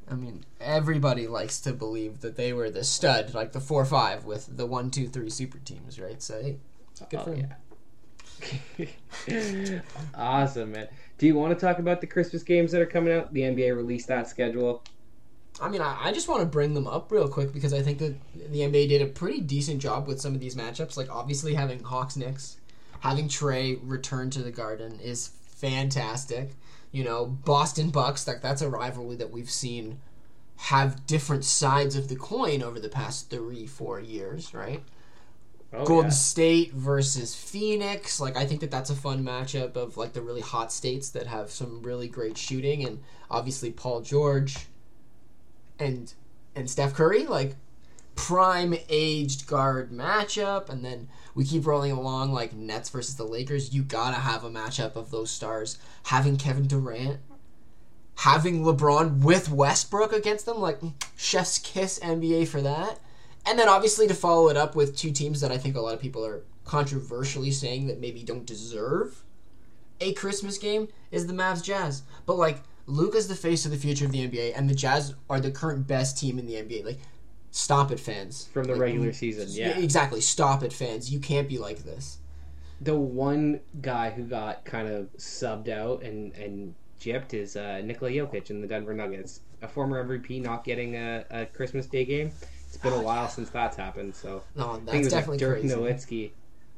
[0.10, 4.26] I mean, everybody likes to believe that they were the stud, like the four five
[4.26, 6.22] with the one, two, three super teams, right?
[6.22, 6.58] So hey,
[7.10, 7.54] good oh, for Oh, him.
[8.78, 9.82] yeah.
[10.16, 10.88] awesome, man.
[11.18, 13.34] Do you want to talk about the Christmas games that are coming out?
[13.34, 14.84] The NBA released that schedule.
[15.62, 17.98] I mean, I, I just want to bring them up real quick because I think
[18.00, 20.96] that the NBA did a pretty decent job with some of these matchups.
[20.96, 22.58] Like, obviously, having Hawks Knicks,
[23.02, 26.52] having Trey return to the Garden is fantastic.
[26.92, 30.00] You know, Boston Bucks, like that's a rivalry that we've seen
[30.58, 34.84] have different sides of the coin over the past three, four years, right?
[35.72, 36.16] Oh, Golden yeah.
[36.16, 38.20] State versus Phoenix.
[38.20, 41.28] Like I think that that's a fun matchup of like the really hot states that
[41.28, 44.66] have some really great shooting, and obviously Paul George
[45.78, 46.12] and
[46.56, 47.56] and Steph Curry, like
[48.20, 53.74] prime aged guard matchup, and then we keep rolling along like Nets versus the Lakers.
[53.74, 55.78] You gotta have a matchup of those stars.
[56.04, 57.22] Having Kevin Durant,
[58.18, 63.00] having LeBron with Westbrook against them, like mm, chef's kiss NBA for that.
[63.46, 65.94] And then obviously to follow it up with two teams that I think a lot
[65.94, 69.24] of people are controversially saying that maybe don't deserve
[70.02, 72.04] a Christmas game is the Mavs Jazz.
[72.26, 75.40] But like Luka's the face of the future of the NBA and the Jazz are
[75.40, 76.84] the current best team in the NBA.
[76.84, 77.00] Like
[77.52, 78.48] stop it fans.
[78.54, 79.78] From the Like, regular season, yeah.
[79.78, 80.22] Exactly.
[80.22, 81.12] Stop it fans.
[81.12, 82.20] You can't be like this.
[82.82, 88.12] The one guy who got kind of subbed out and, and gypped is uh, Nikola
[88.12, 89.42] Jokic in the Denver Nuggets.
[89.62, 92.32] A former MVP not getting a, a Christmas Day game.
[92.68, 95.38] It's been a while since that's happened, so No, I think it that's was definitely
[95.40, 95.76] Dirk crazy.
[95.76, 96.32] Nowitzki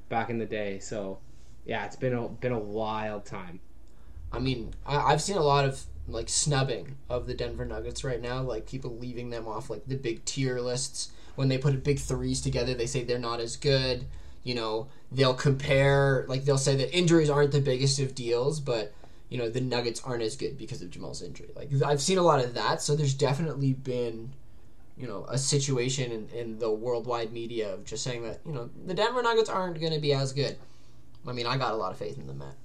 [0.09, 0.79] back in the day.
[0.79, 1.19] So
[1.65, 3.59] yeah, it's been a been a wild time.
[4.31, 8.21] I mean, I, I've seen a lot of like snubbing of the Denver Nuggets right
[8.21, 11.11] now, like people leaving them off like the big tier lists.
[11.35, 14.05] When they put big threes together, they say they're not as good.
[14.43, 18.93] You know, they'll compare, like they'll say that injuries aren't the biggest of deals, but
[19.29, 21.49] you know the Nuggets aren't as good because of Jamal's injury.
[21.55, 24.33] Like I've seen a lot of that, so there's definitely been,
[24.97, 28.69] you know, a situation in, in the worldwide media of just saying that you know
[28.85, 30.57] the Denver Nuggets aren't going to be as good.
[31.25, 32.55] I mean, I got a lot of faith in them, Matt.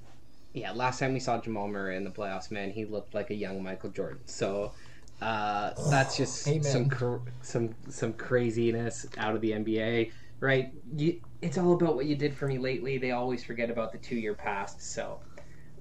[0.57, 3.35] Yeah, last time we saw Jamal Murray in the playoffs, man, he looked like a
[3.35, 4.21] young Michael Jordan.
[4.25, 4.73] So
[5.21, 6.63] uh, that's just Amen.
[6.63, 10.73] some cr- some some craziness out of the NBA, right?
[10.97, 12.97] You, it's all about what you did for me lately.
[12.97, 14.81] They always forget about the two year past.
[14.81, 15.21] So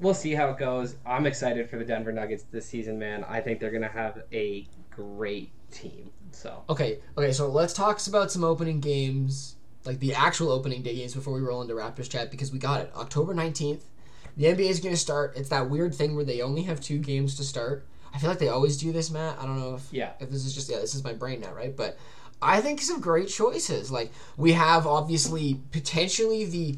[0.01, 0.97] we'll see how it goes.
[1.05, 3.23] I'm excited for the Denver Nuggets this season, man.
[3.23, 6.11] I think they're gonna have a great team.
[6.31, 10.95] So Okay, okay, so let's talk about some opening games, like the actual opening day
[10.95, 12.91] games before we roll into Raptors chat because we got it.
[12.93, 13.83] October 19th.
[14.37, 15.33] The NBA is going to start.
[15.35, 17.85] It's that weird thing where they only have two games to start.
[18.13, 19.37] I feel like they always do this, Matt.
[19.39, 21.53] I don't know if yeah, if this is just yeah, this is my brain now,
[21.53, 21.75] right?
[21.75, 21.97] But
[22.41, 23.91] I think some great choices.
[23.91, 26.77] Like we have obviously potentially the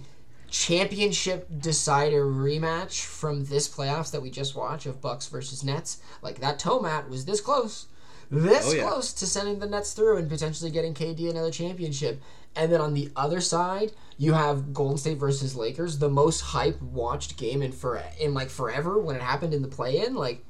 [0.49, 5.99] championship decider rematch from this playoffs that we just watched of Bucks versus Nets.
[6.21, 7.87] Like that toe mat was this close.
[8.29, 8.83] This Oh, yeah.
[8.83, 12.21] close to sending the Nets through and potentially getting KD another championship.
[12.55, 16.81] And then on the other side, you have Golden State versus Lakers, the most hype
[16.81, 20.15] watched game in for in like forever when it happened in the play-in.
[20.15, 20.43] Like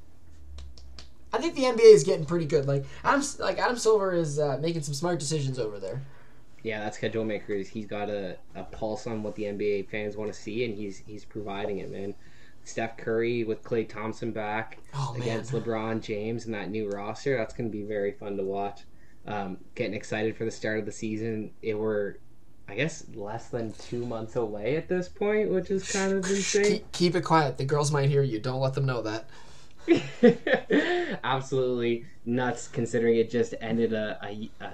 [1.34, 2.66] I think the NBA is getting pretty good.
[2.68, 6.02] Like Adam, like Adam Silver is uh, making some smart decisions over there.
[6.64, 10.16] yeah, that schedule maker is he's got a, a pulse on what the NBA fans
[10.18, 12.16] want to see, and he's he's providing it, man.
[12.64, 17.38] Steph Curry with Klay Thompson back Oh against LeBron James and that new roster.
[17.38, 18.82] That's going to be very fun to watch.
[19.26, 21.52] Um, getting excited for the start of the season.
[21.62, 22.20] It were,
[22.68, 26.64] I guess, less than two months away at this point, which is kind of insane.
[26.66, 27.58] keep, keep it quiet.
[27.58, 28.40] The girls might hear you.
[28.40, 29.30] Don't let them know that.
[31.24, 34.74] Absolutely nuts, considering it just ended a, a, a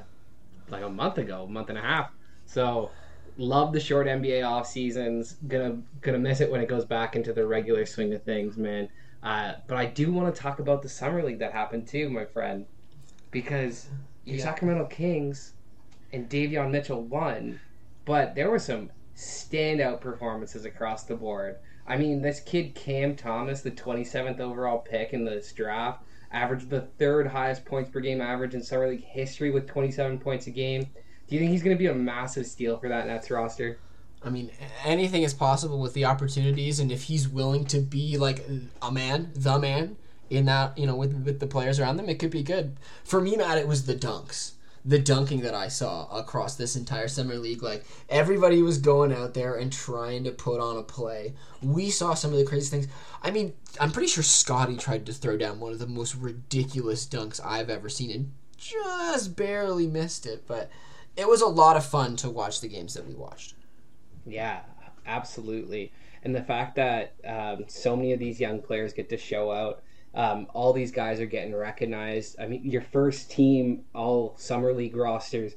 [0.70, 2.12] like a month ago, a month and a half.
[2.46, 2.92] So,
[3.38, 5.38] love the short NBA off seasons.
[5.48, 8.90] Gonna gonna miss it when it goes back into the regular swing of things, man.
[9.22, 12.26] Uh, but I do want to talk about the summer league that happened too, my
[12.26, 12.66] friend,
[13.32, 13.88] because
[14.26, 14.44] your Yeah.
[14.44, 15.54] Sacramento Kings
[16.12, 17.60] and Davion Mitchell won,
[18.06, 21.58] but there were some standout performances across the board.
[21.86, 26.82] I mean, this kid Cam Thomas, the 27th overall pick in this draft, averaged the
[26.97, 30.88] third highest points per game average in summer league history with 27 points a game.
[31.28, 33.80] Do you think he's going to be a massive steal for that Nets roster?
[34.24, 34.51] I mean,
[34.86, 38.45] anything is possible with the opportunities, and if he's willing to be like
[38.82, 39.97] a man, the man
[40.30, 42.78] in that, you know, with with the players around them, it could be good.
[43.04, 44.54] For me, Matt, it was the dunks,
[44.86, 47.64] the dunking that I saw across this entire summer league.
[47.64, 51.34] Like everybody was going out there and trying to put on a play.
[51.62, 52.88] We saw some of the crazy things.
[53.22, 57.06] I mean, I'm pretty sure Scottie tried to throw down one of the most ridiculous
[57.08, 60.44] dunks I've ever seen, and just barely missed it.
[60.48, 60.70] But
[61.16, 63.56] it was a lot of fun to watch the games that we watched.
[64.26, 64.62] Yeah,
[65.06, 65.94] absolutely.
[66.24, 69.83] and the fact that um, so many of these young players get to show out.
[70.16, 72.39] Um, all these guys are getting recognized.
[72.39, 75.53] I mean, your first team, all summer league rosters.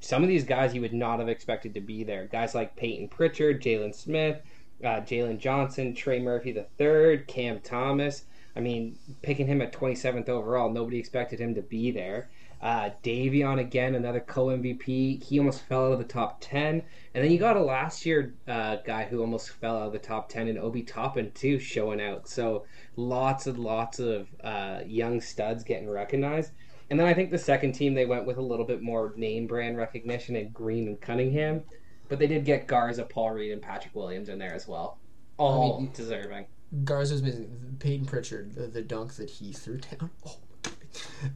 [0.00, 2.26] Some of these guys you would not have expected to be there.
[2.26, 4.42] Guys like Payton Pritchard, Jalen Smith,
[4.82, 8.24] uh, Jalen Johnson, Trey Murphy the third, Cam Thomas.
[8.56, 12.30] I mean, picking him at 27th overall, nobody expected him to be there.
[12.64, 15.22] Uh, Davion again, another co MVP.
[15.22, 16.82] He almost fell out of the top 10.
[17.14, 19.98] And then you got a last year uh, guy who almost fell out of the
[19.98, 22.26] top 10 and Obi Toppin, too, showing out.
[22.26, 22.64] So
[22.96, 26.52] lots and lots of uh, young studs getting recognized.
[26.88, 29.46] And then I think the second team, they went with a little bit more name
[29.46, 31.64] brand recognition in Green and Cunningham.
[32.08, 34.98] But they did get Garza, Paul Reed, and Patrick Williams in there as well.
[35.36, 36.46] All I mean, deserving.
[36.84, 37.76] Garza's missing.
[37.78, 40.10] Payton Pritchard, the, the dunk that he threw down.
[40.26, 40.36] Oh.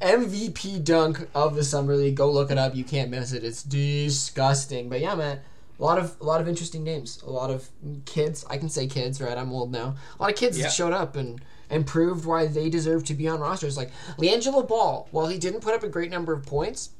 [0.01, 2.17] MVP dunk of the summer league.
[2.17, 2.75] Go look it up.
[2.75, 3.45] You can't miss it.
[3.45, 4.89] It's disgusting.
[4.89, 5.41] But yeah, man,
[5.79, 7.23] a lot of a lot of interesting names.
[7.23, 7.69] A lot of
[8.05, 8.45] kids.
[8.49, 9.37] I can say kids, right?
[9.37, 9.97] I'm old now.
[10.19, 10.65] A lot of kids Yeah.
[10.65, 11.41] that showed up and
[11.71, 13.77] and proved why they deserve to be on rosters.
[13.77, 16.91] Like LiAngelo Ball, while he didn't put up a great number of points,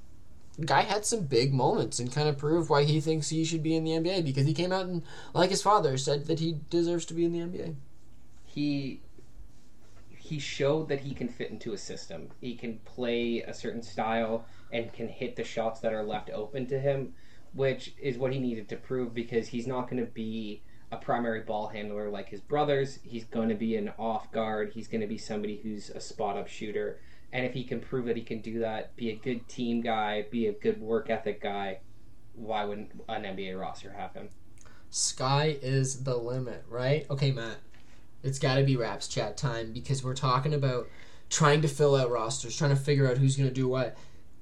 [0.63, 3.75] guy had some big moments and kind of proved why he thinks he should be
[3.77, 5.03] in the NBA because he came out and,
[5.33, 7.77] like his father, said that he deserves to be in the NBA.
[8.45, 9.01] he
[10.29, 12.29] he showed that he can fit into a system.
[12.39, 16.67] He can play a certain style and can hit the shots that are left open
[16.67, 17.15] to him,
[17.55, 20.63] which is what he needed to prove because he's not going to be
[20.93, 22.99] a primary ball handler like his brothers.
[23.03, 24.73] He's going to be an off guard.
[24.75, 27.01] He's going to be somebody who's a spot up shooter.
[27.33, 30.27] And if he can prove that he can do that, be a good team guy,
[30.31, 31.81] be a good work ethic guy,
[32.35, 34.29] why wouldn't an NBA roster have him?
[34.91, 37.07] Sky is the limit, right?
[37.11, 37.57] Okay, Matt.
[38.23, 40.89] It's got to be Raps chat time because we're talking about
[41.31, 43.97] trying to fill out rosters, trying to figure out who's going to do what.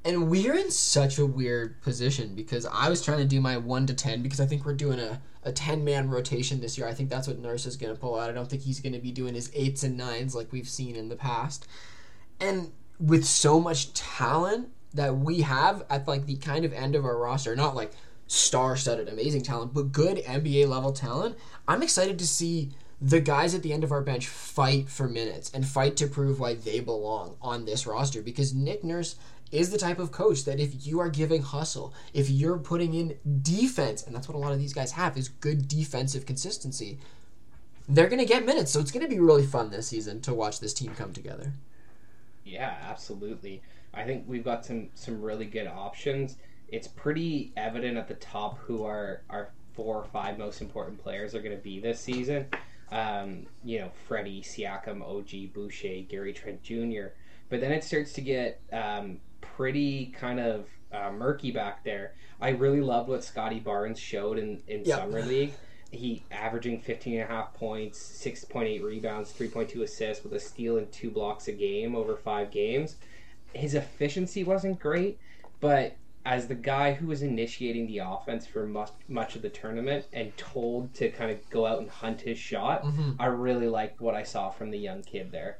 [0.04, 3.86] And we're in such a weird position because I was trying to do my 1
[3.86, 6.86] to 10 because I think we're doing a, a 10 man rotation this year.
[6.86, 8.30] I think that's what Nurse is going to pull out.
[8.30, 10.94] I don't think he's going to be doing his 8s and 9s like we've seen
[10.94, 11.66] in the past.
[12.40, 12.70] And
[13.00, 17.18] with so much talent that we have at like the kind of end of our
[17.18, 17.92] roster, not like
[18.28, 22.70] star-studded amazing talent, but good NBA level talent, I'm excited to see
[23.00, 26.40] the guys at the end of our bench fight for minutes and fight to prove
[26.40, 29.16] why they belong on this roster because Nick Nurse
[29.52, 33.16] is the type of coach that if you are giving hustle, if you're putting in
[33.42, 36.98] defense, and that's what a lot of these guys have is good defensive consistency,
[37.88, 38.72] they're going to get minutes.
[38.72, 41.52] So it's going to be really fun this season to watch this team come together.
[42.44, 43.62] Yeah, absolutely.
[43.94, 46.36] I think we've got some some really good options.
[46.68, 51.34] It's pretty evident at the top who our our four or five most important players
[51.34, 52.46] are going to be this season.
[52.90, 57.08] Um, you know, Freddie, Siakam, OG, Boucher, Gary Trent Jr.
[57.48, 62.14] But then it starts to get um, pretty kind of uh, murky back there.
[62.40, 64.96] I really loved what Scottie Barnes showed in, in Yeah.
[64.96, 65.52] Summer League.
[65.90, 70.90] He averaging 15 and a half points, 6.8 rebounds, 3.2 assists with a steal and
[70.92, 72.96] two blocks a game over five games.
[73.52, 75.18] His efficiency wasn't great,
[75.60, 80.04] but as the guy who was initiating the offense for much, much of the tournament
[80.12, 82.84] and told to kind of go out and hunt his shot,
[83.20, 85.58] I really liked what I saw from the young kid there.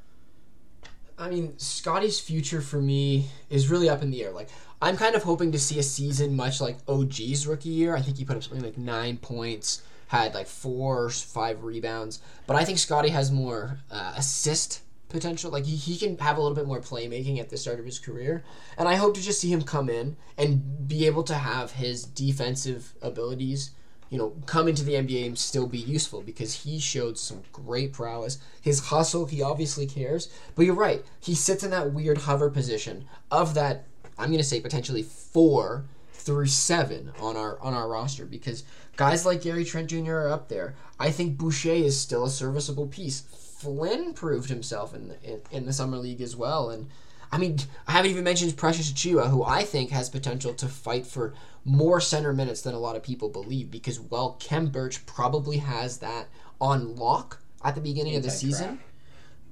[1.17, 4.31] I mean, Scottie's future for me is really up in the air.
[4.31, 4.49] Like,
[4.81, 7.95] I'm kind of hoping to see a season much like OG's rookie year.
[7.95, 12.21] I think he put up something like nine points, had like four or five rebounds.
[12.45, 15.51] But I think Scotty has more uh, assist potential.
[15.51, 17.99] Like, he, he can have a little bit more playmaking at the start of his
[17.99, 18.43] career.
[18.77, 22.03] And I hope to just see him come in and be able to have his
[22.03, 23.71] defensive abilities
[24.09, 27.93] you know, come into the NBA and still be useful because he showed some great
[27.93, 28.37] prowess.
[28.61, 30.29] His hustle, he obviously cares.
[30.55, 33.85] But you're right, he sits in that weird hover position of that.
[34.17, 38.63] I'm to say potentially four through seven on our on our roster because
[38.95, 40.13] guys like Gary Trent Jr.
[40.13, 40.75] are up there.
[40.99, 43.23] I think Boucher is still a serviceable piece.
[43.57, 46.87] Flynn proved himself in the, in, in the summer league as well, and
[47.31, 51.05] I mean, I haven't even mentioned Precious Achiuwa, who I think has potential to fight
[51.05, 51.33] for
[51.65, 53.69] more center minutes than a lot of people believe.
[53.69, 56.27] Because while Khem Birch probably has that
[56.61, 58.79] on lock at the beginning of the Inside season,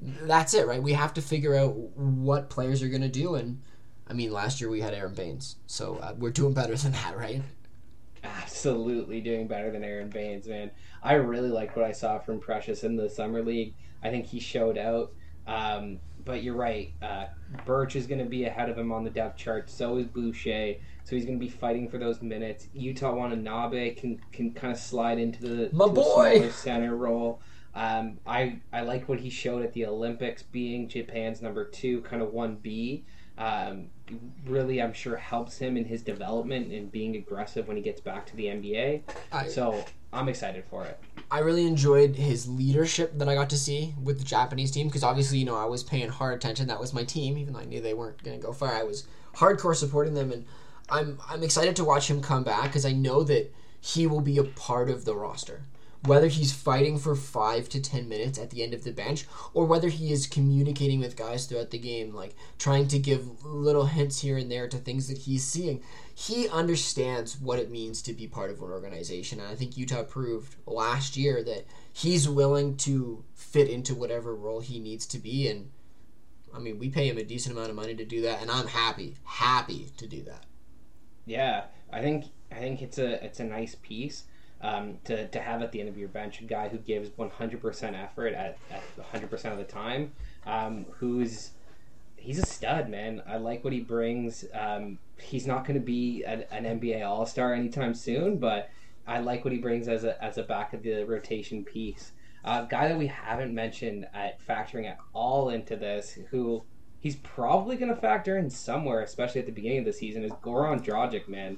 [0.01, 0.81] that's it, right?
[0.81, 3.35] We have to figure out what players are going to do.
[3.35, 3.61] And
[4.07, 7.17] I mean, last year we had Aron Baynes, so uh, we're doing better than that,
[7.17, 7.41] right?
[8.25, 10.71] absolutely doing better than Aron Baynes, man.
[11.03, 13.73] I really like what I saw from Precious in the summer league.
[14.03, 15.11] I think he showed out.
[15.47, 16.91] Um, but you're right.
[17.01, 17.25] Uh,
[17.65, 19.69] Birch is going to be ahead of him on the depth chart.
[19.69, 20.75] So is Boucher.
[21.03, 22.67] So he's going to be fighting for those minutes.
[22.75, 26.49] Yuta Watanabe can can kind of slide into the My boy!
[26.51, 27.41] center role.
[27.75, 32.23] Um, I I like what he showed at the Olympics, being Japan's number two, kind
[32.23, 33.05] of one B.
[33.37, 33.89] Um,
[34.45, 38.25] really, I'm sure helps him in his development and being aggressive when he gets back
[38.27, 39.01] to the NBA.
[39.31, 39.83] I, So
[40.13, 40.99] I'm excited for it.
[41.31, 45.03] I really enjoyed his leadership that I got to see with the Japanese team because
[45.03, 46.67] obviously, you know, I was paying hard attention.
[46.67, 48.73] That was my team, even though I knew they weren't going to go far.
[48.73, 50.45] I was hardcore supporting them, and
[50.89, 54.37] I'm I'm excited to watch him come back because I know that he will be
[54.37, 55.63] a part of the roster.
[56.05, 59.65] Whether he's fighting for five to ten minutes at the end of the bench, or
[59.65, 64.21] whether he is communicating with guys throughout the game, like trying to give little hints
[64.21, 65.81] here and there to things that he's seeing,
[66.13, 69.39] he understands what it means to be part of an organization.
[69.39, 74.59] And I think Yuta proved last year that he's willing to fit into whatever role
[74.59, 75.47] he needs to be.
[75.47, 75.71] And
[76.53, 78.67] I mean, we pay him a decent amount of money to do that, and I'm
[78.67, 80.45] happy, happy to do that.
[81.25, 84.23] Yeah, I think I think it's a it's a nice piece
[84.61, 88.03] um, to, to have at the end of your bench a guy who gives 100%
[88.03, 88.83] effort at, at
[89.13, 90.11] 100% of the time,
[90.45, 91.51] um, who's
[92.25, 93.21] he's a stud, man.
[93.27, 94.45] I like what he brings.
[94.53, 98.69] Um, he's not going to be an, an NBA All Star anytime soon, but
[99.07, 102.11] I like what he brings as a as a back of the rotation piece.
[102.43, 106.63] A uh, guy that we haven't mentioned at factoring at all into this, who
[106.99, 110.31] he's probably going to factor in somewhere, especially at the beginning of the season, is
[110.43, 111.57] Goran Dragic, man.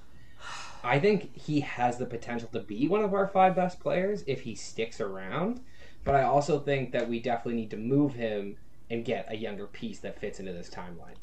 [0.83, 4.41] I think he has the potential to be one of our five best players if
[4.41, 5.61] he sticks around.
[6.03, 8.57] But I also think that we definitely need to move him
[8.89, 11.15] and get a younger piece that fits into this timeline.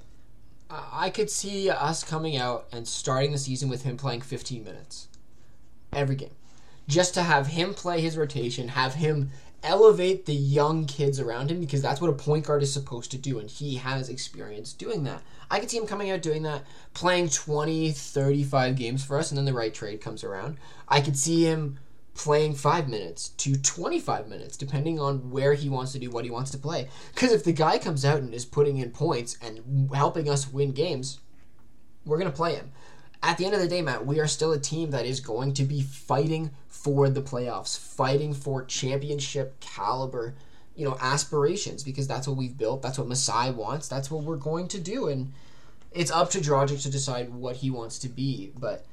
[0.71, 5.09] I could see us coming out and starting the season with him playing 15 minutes
[5.93, 6.35] every game.
[6.87, 9.31] Just to have him play his rotation, have him
[9.65, 13.19] elevate the young kids around him because that's what a point guard is supposed to
[13.19, 15.23] do and he has experience doing that.
[15.51, 19.39] I could see him coming out doing that, playing 20, 35 games for us, and
[19.39, 20.59] then the right trade comes around.
[20.89, 21.79] I could see him
[22.15, 26.31] playing 5 minutes to 25 minutes, depending on where he wants to do what he
[26.31, 26.89] wants to play.
[27.12, 30.73] Because if the guy comes out and is putting in points and helping us win
[30.73, 31.21] games,
[32.05, 32.71] we're going to play him.
[33.23, 35.55] At the end of the day, Matt, we are still a team that is going
[35.55, 36.51] to be fighting
[36.85, 40.35] for the playoffs, fighting for championship caliber
[40.76, 42.82] you know aspirations because that's what we've built.
[42.82, 43.89] That's what Masai wants.
[43.89, 45.32] That's what we're going to do, and
[45.93, 48.53] it's up to Dragic to decide what he wants to be.
[48.59, 48.85] But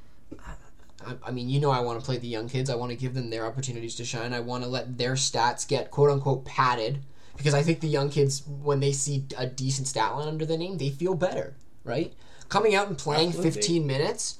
[1.04, 2.70] I, I mean, you know, I want to play the young kids.
[2.70, 4.32] I want to give them their opportunities to shine.
[4.32, 7.00] I want to let their stats get quote unquote padded
[7.36, 10.56] because I think the young kids, when they see a decent stat line under the
[10.56, 12.12] name, they feel better, right?
[12.48, 13.52] Coming out and playing Absolutely.
[13.52, 14.38] 15 minutes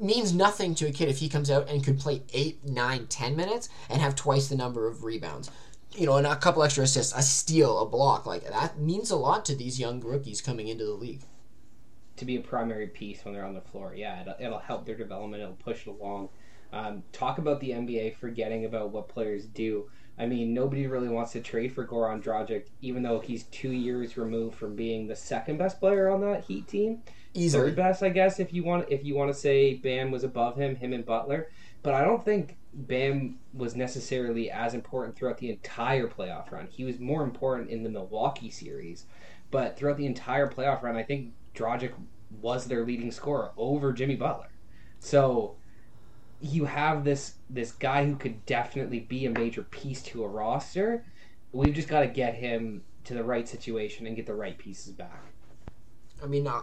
[0.00, 3.36] means nothing to a kid if he comes out and could play 8, nine, ten
[3.36, 5.50] minutes and have twice the number of rebounds
[5.96, 9.16] you know, and a couple extra assists, a steal, a block, like that means a
[9.16, 11.22] lot to these young rookies coming into the league.
[12.16, 14.96] To be a primary piece when they're on the floor, yeah, it'll, it'll help their
[14.96, 15.42] development.
[15.42, 16.28] It'll push it along.
[16.72, 19.90] Um, talk about the NBA forgetting about what players do.
[20.18, 24.16] I mean, nobody really wants to trade for Goran Dragic, even though he's two years
[24.16, 27.02] removed from being the second best player on that Heat team.
[27.34, 27.68] Easily.
[27.68, 30.56] Third best, I guess, if you want if you want to say Bam was above
[30.56, 31.50] him, him and Butler.
[31.82, 36.68] But I don't think Bam was necessarily as important throughout the entire playoff run.
[36.70, 39.06] He was more important in the Milwaukee series,
[39.50, 41.92] but throughout the entire playoff run, I think Dragic
[42.40, 44.48] was their leading scorer over Jimmy Butler.
[45.00, 45.56] So
[46.40, 51.04] you have this this guy who could definitely be a major piece to a roster.
[51.52, 54.92] We've just got to get him to the right situation and get the right pieces
[54.92, 55.32] back.
[56.22, 56.62] I mean, uh,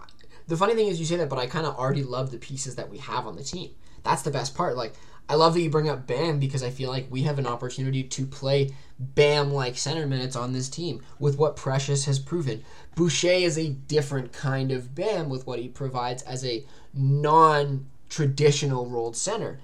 [0.49, 2.75] the funny thing is you say that, but I kind of already love the pieces
[2.75, 3.69] that we have on the team.
[4.03, 4.75] That's the best part.
[4.75, 4.95] Like
[5.29, 8.03] I love that you bring up Bam because I feel like we have an opportunity
[8.03, 12.65] to play Bam like center minutes on this team with what Precious has proven.
[12.95, 18.87] Boucher is a different kind of Bam with what he provides as a non traditional
[18.87, 19.59] rolled center.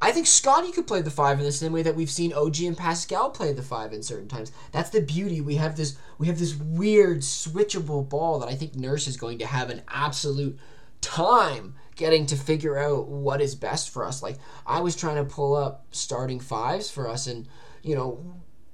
[0.00, 2.60] I think Scottie could play the five in the same way that we've seen OG
[2.60, 4.52] and Pascal play the five in certain times.
[4.70, 5.40] That's the beauty.
[5.40, 9.38] We have this we have this weird switchable ball that I think Nurse is going
[9.38, 10.58] to have an absolute
[11.00, 14.22] time getting to figure out what is best for us.
[14.22, 17.48] Like I was trying to pull up starting fives for us, and
[17.82, 18.24] you know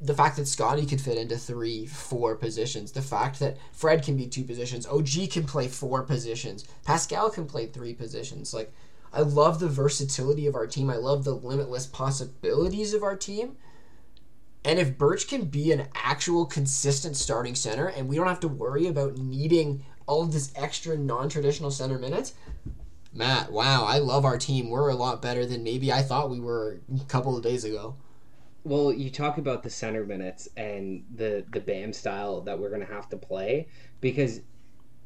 [0.00, 4.16] the fact that Scottie could fit into three, four positions, the fact that Fred can
[4.16, 8.52] be two positions, OG can play four positions, Pascal can play three positions.
[8.52, 8.70] Like
[9.14, 10.90] I love the versatility of our team.
[10.90, 13.56] I love the limitless possibilities of our team.
[14.64, 18.48] And if Birch can be an actual consistent starting center and we don't have to
[18.48, 22.34] worry about needing all of this extra non traditional center minutes,
[23.12, 24.68] Matt, wow, I love our team.
[24.68, 27.94] We're a lot better than maybe I thought we were a couple of days ago.
[28.64, 32.84] Well, you talk about the center minutes and the the BAM style that we're going
[32.84, 33.68] to have to play
[34.00, 34.40] because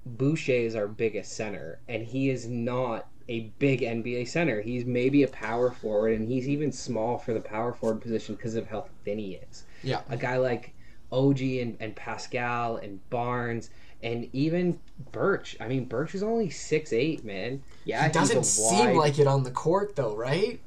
[0.06, 4.60] Boucher is our biggest center, and he is not a big NBA center.
[4.60, 8.54] He's maybe a power forward, and he's even small for the power forward position because
[8.54, 9.64] of how thin he is.
[9.82, 10.74] Yeah, a guy like
[11.12, 13.70] OG and, and Pascal and Barnes
[14.02, 14.78] and even
[15.12, 15.56] Birch.
[15.60, 17.62] I mean, Birch is only six eight, man.
[17.84, 20.60] Yeah, he doesn't seem like it on the court though, right?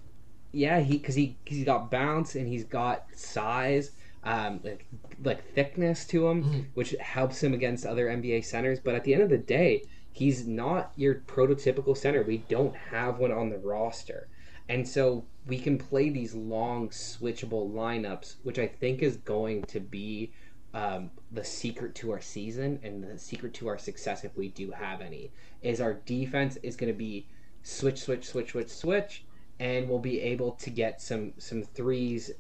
[0.54, 3.92] yeah, he because he he's got bounce and he's got size,
[4.24, 4.86] um, like
[5.24, 6.66] like thickness to him, Mhm.
[6.74, 8.80] which helps him against other NBA centers.
[8.80, 12.24] But at the end of the day, he's not your prototypical center.
[12.24, 14.28] We don't have one on the roster,
[14.70, 19.80] and so we can play these long switchable lineups, which I think is going to
[19.80, 20.32] be.
[20.74, 24.72] Um, the secret to our season and the secret to our success, if we do
[24.72, 25.30] have any,
[25.62, 27.28] is our defense is going to be
[27.64, 29.26] switch, switch, switch, switch, switch,
[29.60, 32.32] and we'll be able to get some some threes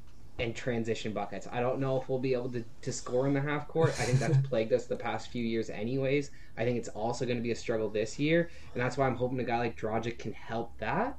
[0.41, 1.47] and transition buckets.
[1.51, 3.89] I don't know if we'll be able to, to score in the half court.
[3.91, 6.31] I think that's plagued us the past few years, anyways.
[6.57, 9.15] I think it's also going to be a struggle this year, and that's why I'm
[9.15, 11.17] hoping a guy like Dragic can help that.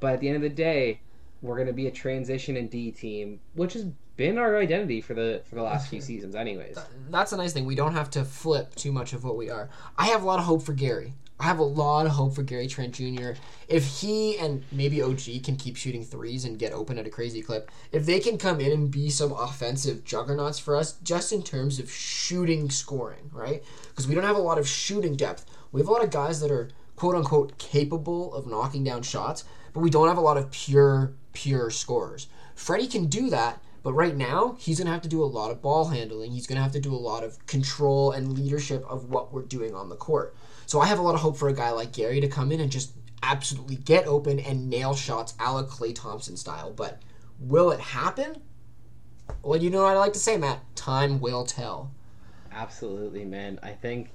[0.00, 1.00] But at the end of the day,
[1.42, 3.84] we're going to be a transition and D team, which has
[4.16, 6.78] been our identity for the for the last few seasons, anyways.
[7.10, 7.64] That's a nice thing.
[7.64, 9.70] We don't have to flip too much of what we are.
[9.96, 11.14] I have a lot of hope for Gary.
[11.40, 13.30] I have a lot of hope for Gary Trent Jr.
[13.68, 17.42] If he and maybe OG can keep shooting threes and get open at a crazy
[17.42, 21.44] clip, if they can come in and be some offensive juggernauts for us, just in
[21.44, 23.62] terms of shooting scoring, right?
[23.88, 25.46] Because we don't have a lot of shooting depth.
[25.70, 29.44] We have a lot of guys that are quote unquote capable of knocking down shots,
[29.72, 32.26] but we don't have a lot of pure, pure scorers.
[32.56, 35.52] Freddie can do that, but right now, he's going to have to do a lot
[35.52, 36.32] of ball handling.
[36.32, 39.42] He's going to have to do a lot of control and leadership of what we're
[39.42, 40.34] doing on the court.
[40.68, 42.60] So I have a lot of hope for a guy like Gary to come in
[42.60, 42.92] and just
[43.22, 46.74] absolutely get open and nail shots a la Klay Thompson style.
[46.74, 47.00] But
[47.40, 48.42] will it happen?
[49.42, 50.60] Well, you know what I like to say, Matt.
[50.76, 51.90] Time will tell.
[52.52, 53.58] Absolutely, man.
[53.62, 54.10] I think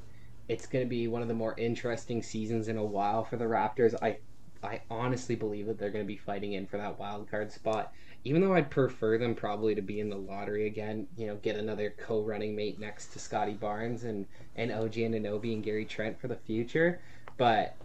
[0.47, 3.45] it's going to be one of the more interesting seasons in a while for the
[3.45, 3.95] Raptors.
[3.99, 4.17] I
[4.64, 7.93] I honestly believe that they're going to be fighting in for that wild card spot.
[8.26, 11.57] Even though I'd prefer them probably to be in the lottery again, you know, get
[11.57, 16.30] another co-running mate next to Scottie Barnes and and OG Anunoby and Gary Trent for
[16.30, 17.01] the future.
[17.38, 17.76] But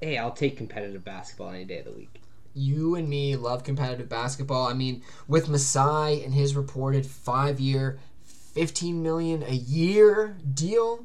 [0.00, 2.22] hey, I'll take competitive basketball any day of the week.
[2.54, 4.66] You and me love competitive basketball.
[4.66, 11.04] I mean, with Masai and his reported five-year, fifteen million a year deal.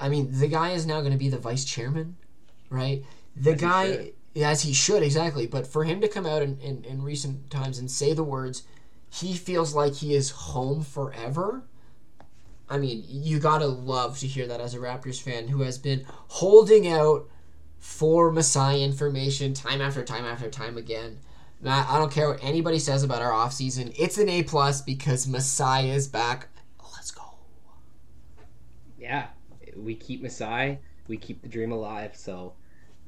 [0.00, 2.16] I mean, the guy is now going to be the vice chairman,
[2.68, 3.04] right?
[3.36, 4.14] The As he guy, should.
[4.36, 5.46] as he should, exactly.
[5.46, 8.62] But for him to come out in, in, in recent times and say the words,
[9.10, 11.64] he feels like he is home forever.
[12.68, 16.04] I mean, you gotta love to hear that as a Raptors fan who has been
[16.28, 17.28] holding out
[17.78, 21.20] for Masai information time after time after time again.
[21.60, 23.94] Matt, I don't care what anybody says about our offseason.
[23.98, 26.48] It's an A plus because Masai is back.
[26.94, 27.22] Let's go.
[28.98, 29.28] Yeah,
[29.76, 30.78] we keep Masai,
[31.08, 32.16] we keep the dream alive.
[32.16, 32.54] So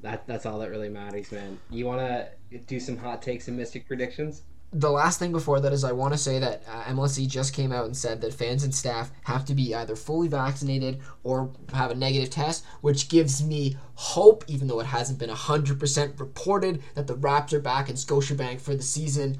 [0.02, 1.58] that that's all that really matters, man.
[1.70, 4.42] You want to do some hot takes and mystic predictions?
[4.72, 7.72] the last thing before that is I want to say that uh, MLSE just came
[7.72, 11.90] out and said that fans and staff have to be either fully vaccinated or have
[11.90, 17.06] a negative test, which gives me hope, even though it hasn't been 100% reported that
[17.06, 19.38] the Raps are back in Scotiabank for the season.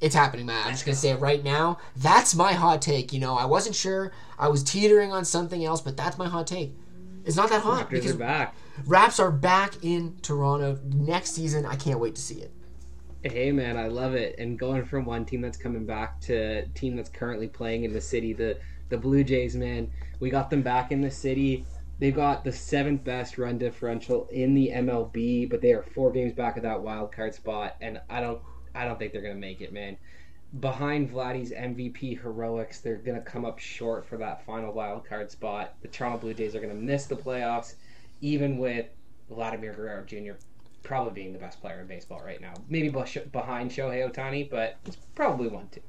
[0.00, 0.66] It's happening, man.
[0.66, 1.78] I'm just going to say it right now.
[1.94, 3.12] That's my hot take.
[3.12, 4.12] You know, I wasn't sure.
[4.38, 6.74] I was teetering on something else, but that's my hot take.
[7.24, 8.56] It's not that hot Raptors because are back.
[8.86, 11.66] Raps are back in Toronto next season.
[11.66, 12.52] I can't wait to see it.
[13.22, 14.36] Hey man, I love it.
[14.38, 18.00] And going from one team that's coming back to team that's currently playing in the
[18.00, 18.58] city, the
[18.88, 19.90] the Blue Jays, man.
[20.18, 21.64] We got them back in the city.
[21.98, 26.32] They've got the seventh best run differential in the MLB, but they are four games
[26.32, 28.40] back of that wild card spot, and I don't
[28.74, 29.98] I don't think they're gonna make it, man.
[30.58, 35.74] Behind Vladdy's MVP heroics, they're gonna come up short for that final wild card spot.
[35.82, 37.74] The Toronto Blue Jays are gonna miss the playoffs,
[38.20, 38.86] even with
[39.28, 40.32] Vladimir Guerrero Jr
[40.82, 42.54] probably being the best player in baseball right now.
[42.68, 45.80] Maybe behind Shohei Ohtani, but it's probably one two.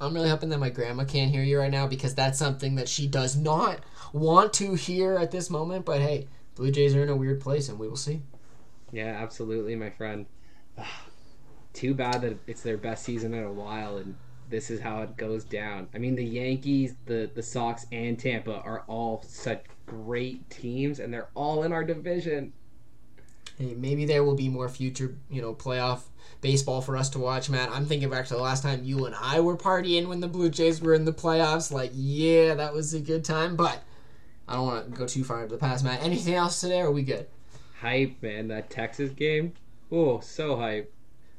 [0.00, 2.88] I'm really hoping that my grandma can't hear you right now because that's something that
[2.88, 3.80] she does not
[4.12, 5.84] want to hear at this moment.
[5.84, 8.22] But hey, Blue Jays are in a weird place, and we will see.
[8.92, 10.26] Yeah, absolutely, my friend.
[11.72, 14.16] Too bad that it's their best season in a while, and
[14.48, 15.86] this is how it goes down.
[15.94, 21.12] I mean, the Yankees, the the Sox, and Tampa are all such great teams, and
[21.12, 22.52] they're all in our division.
[23.58, 26.02] Hey, maybe there will be more future, you know, playoff
[26.40, 27.70] baseball for us to watch, Matt.
[27.70, 30.48] I'm thinking back to the last time you and I were partying when the Blue
[30.48, 31.70] Jays were in the playoffs.
[31.70, 33.82] Like, yeah, that was a good time, but
[34.48, 36.02] I don't want to go too far into the past, Matt.
[36.02, 37.26] Anything else today, or are we good?
[37.80, 38.48] Hype, man!
[38.48, 39.54] That Texas game,
[39.90, 40.92] oh, so hype.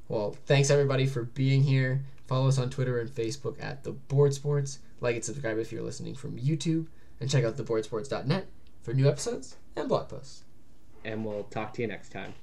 [0.10, 2.04] Well, thanks everybody for being here.
[2.28, 4.80] Follow us on Twitter and Facebook at The Board Sports.
[5.00, 6.88] Like and subscribe if you're listening from YouTube.
[7.22, 8.48] And check out theboardsports.net
[8.82, 10.44] for new episodes and blog posts.
[11.06, 12.34] And we'll talk to you next time.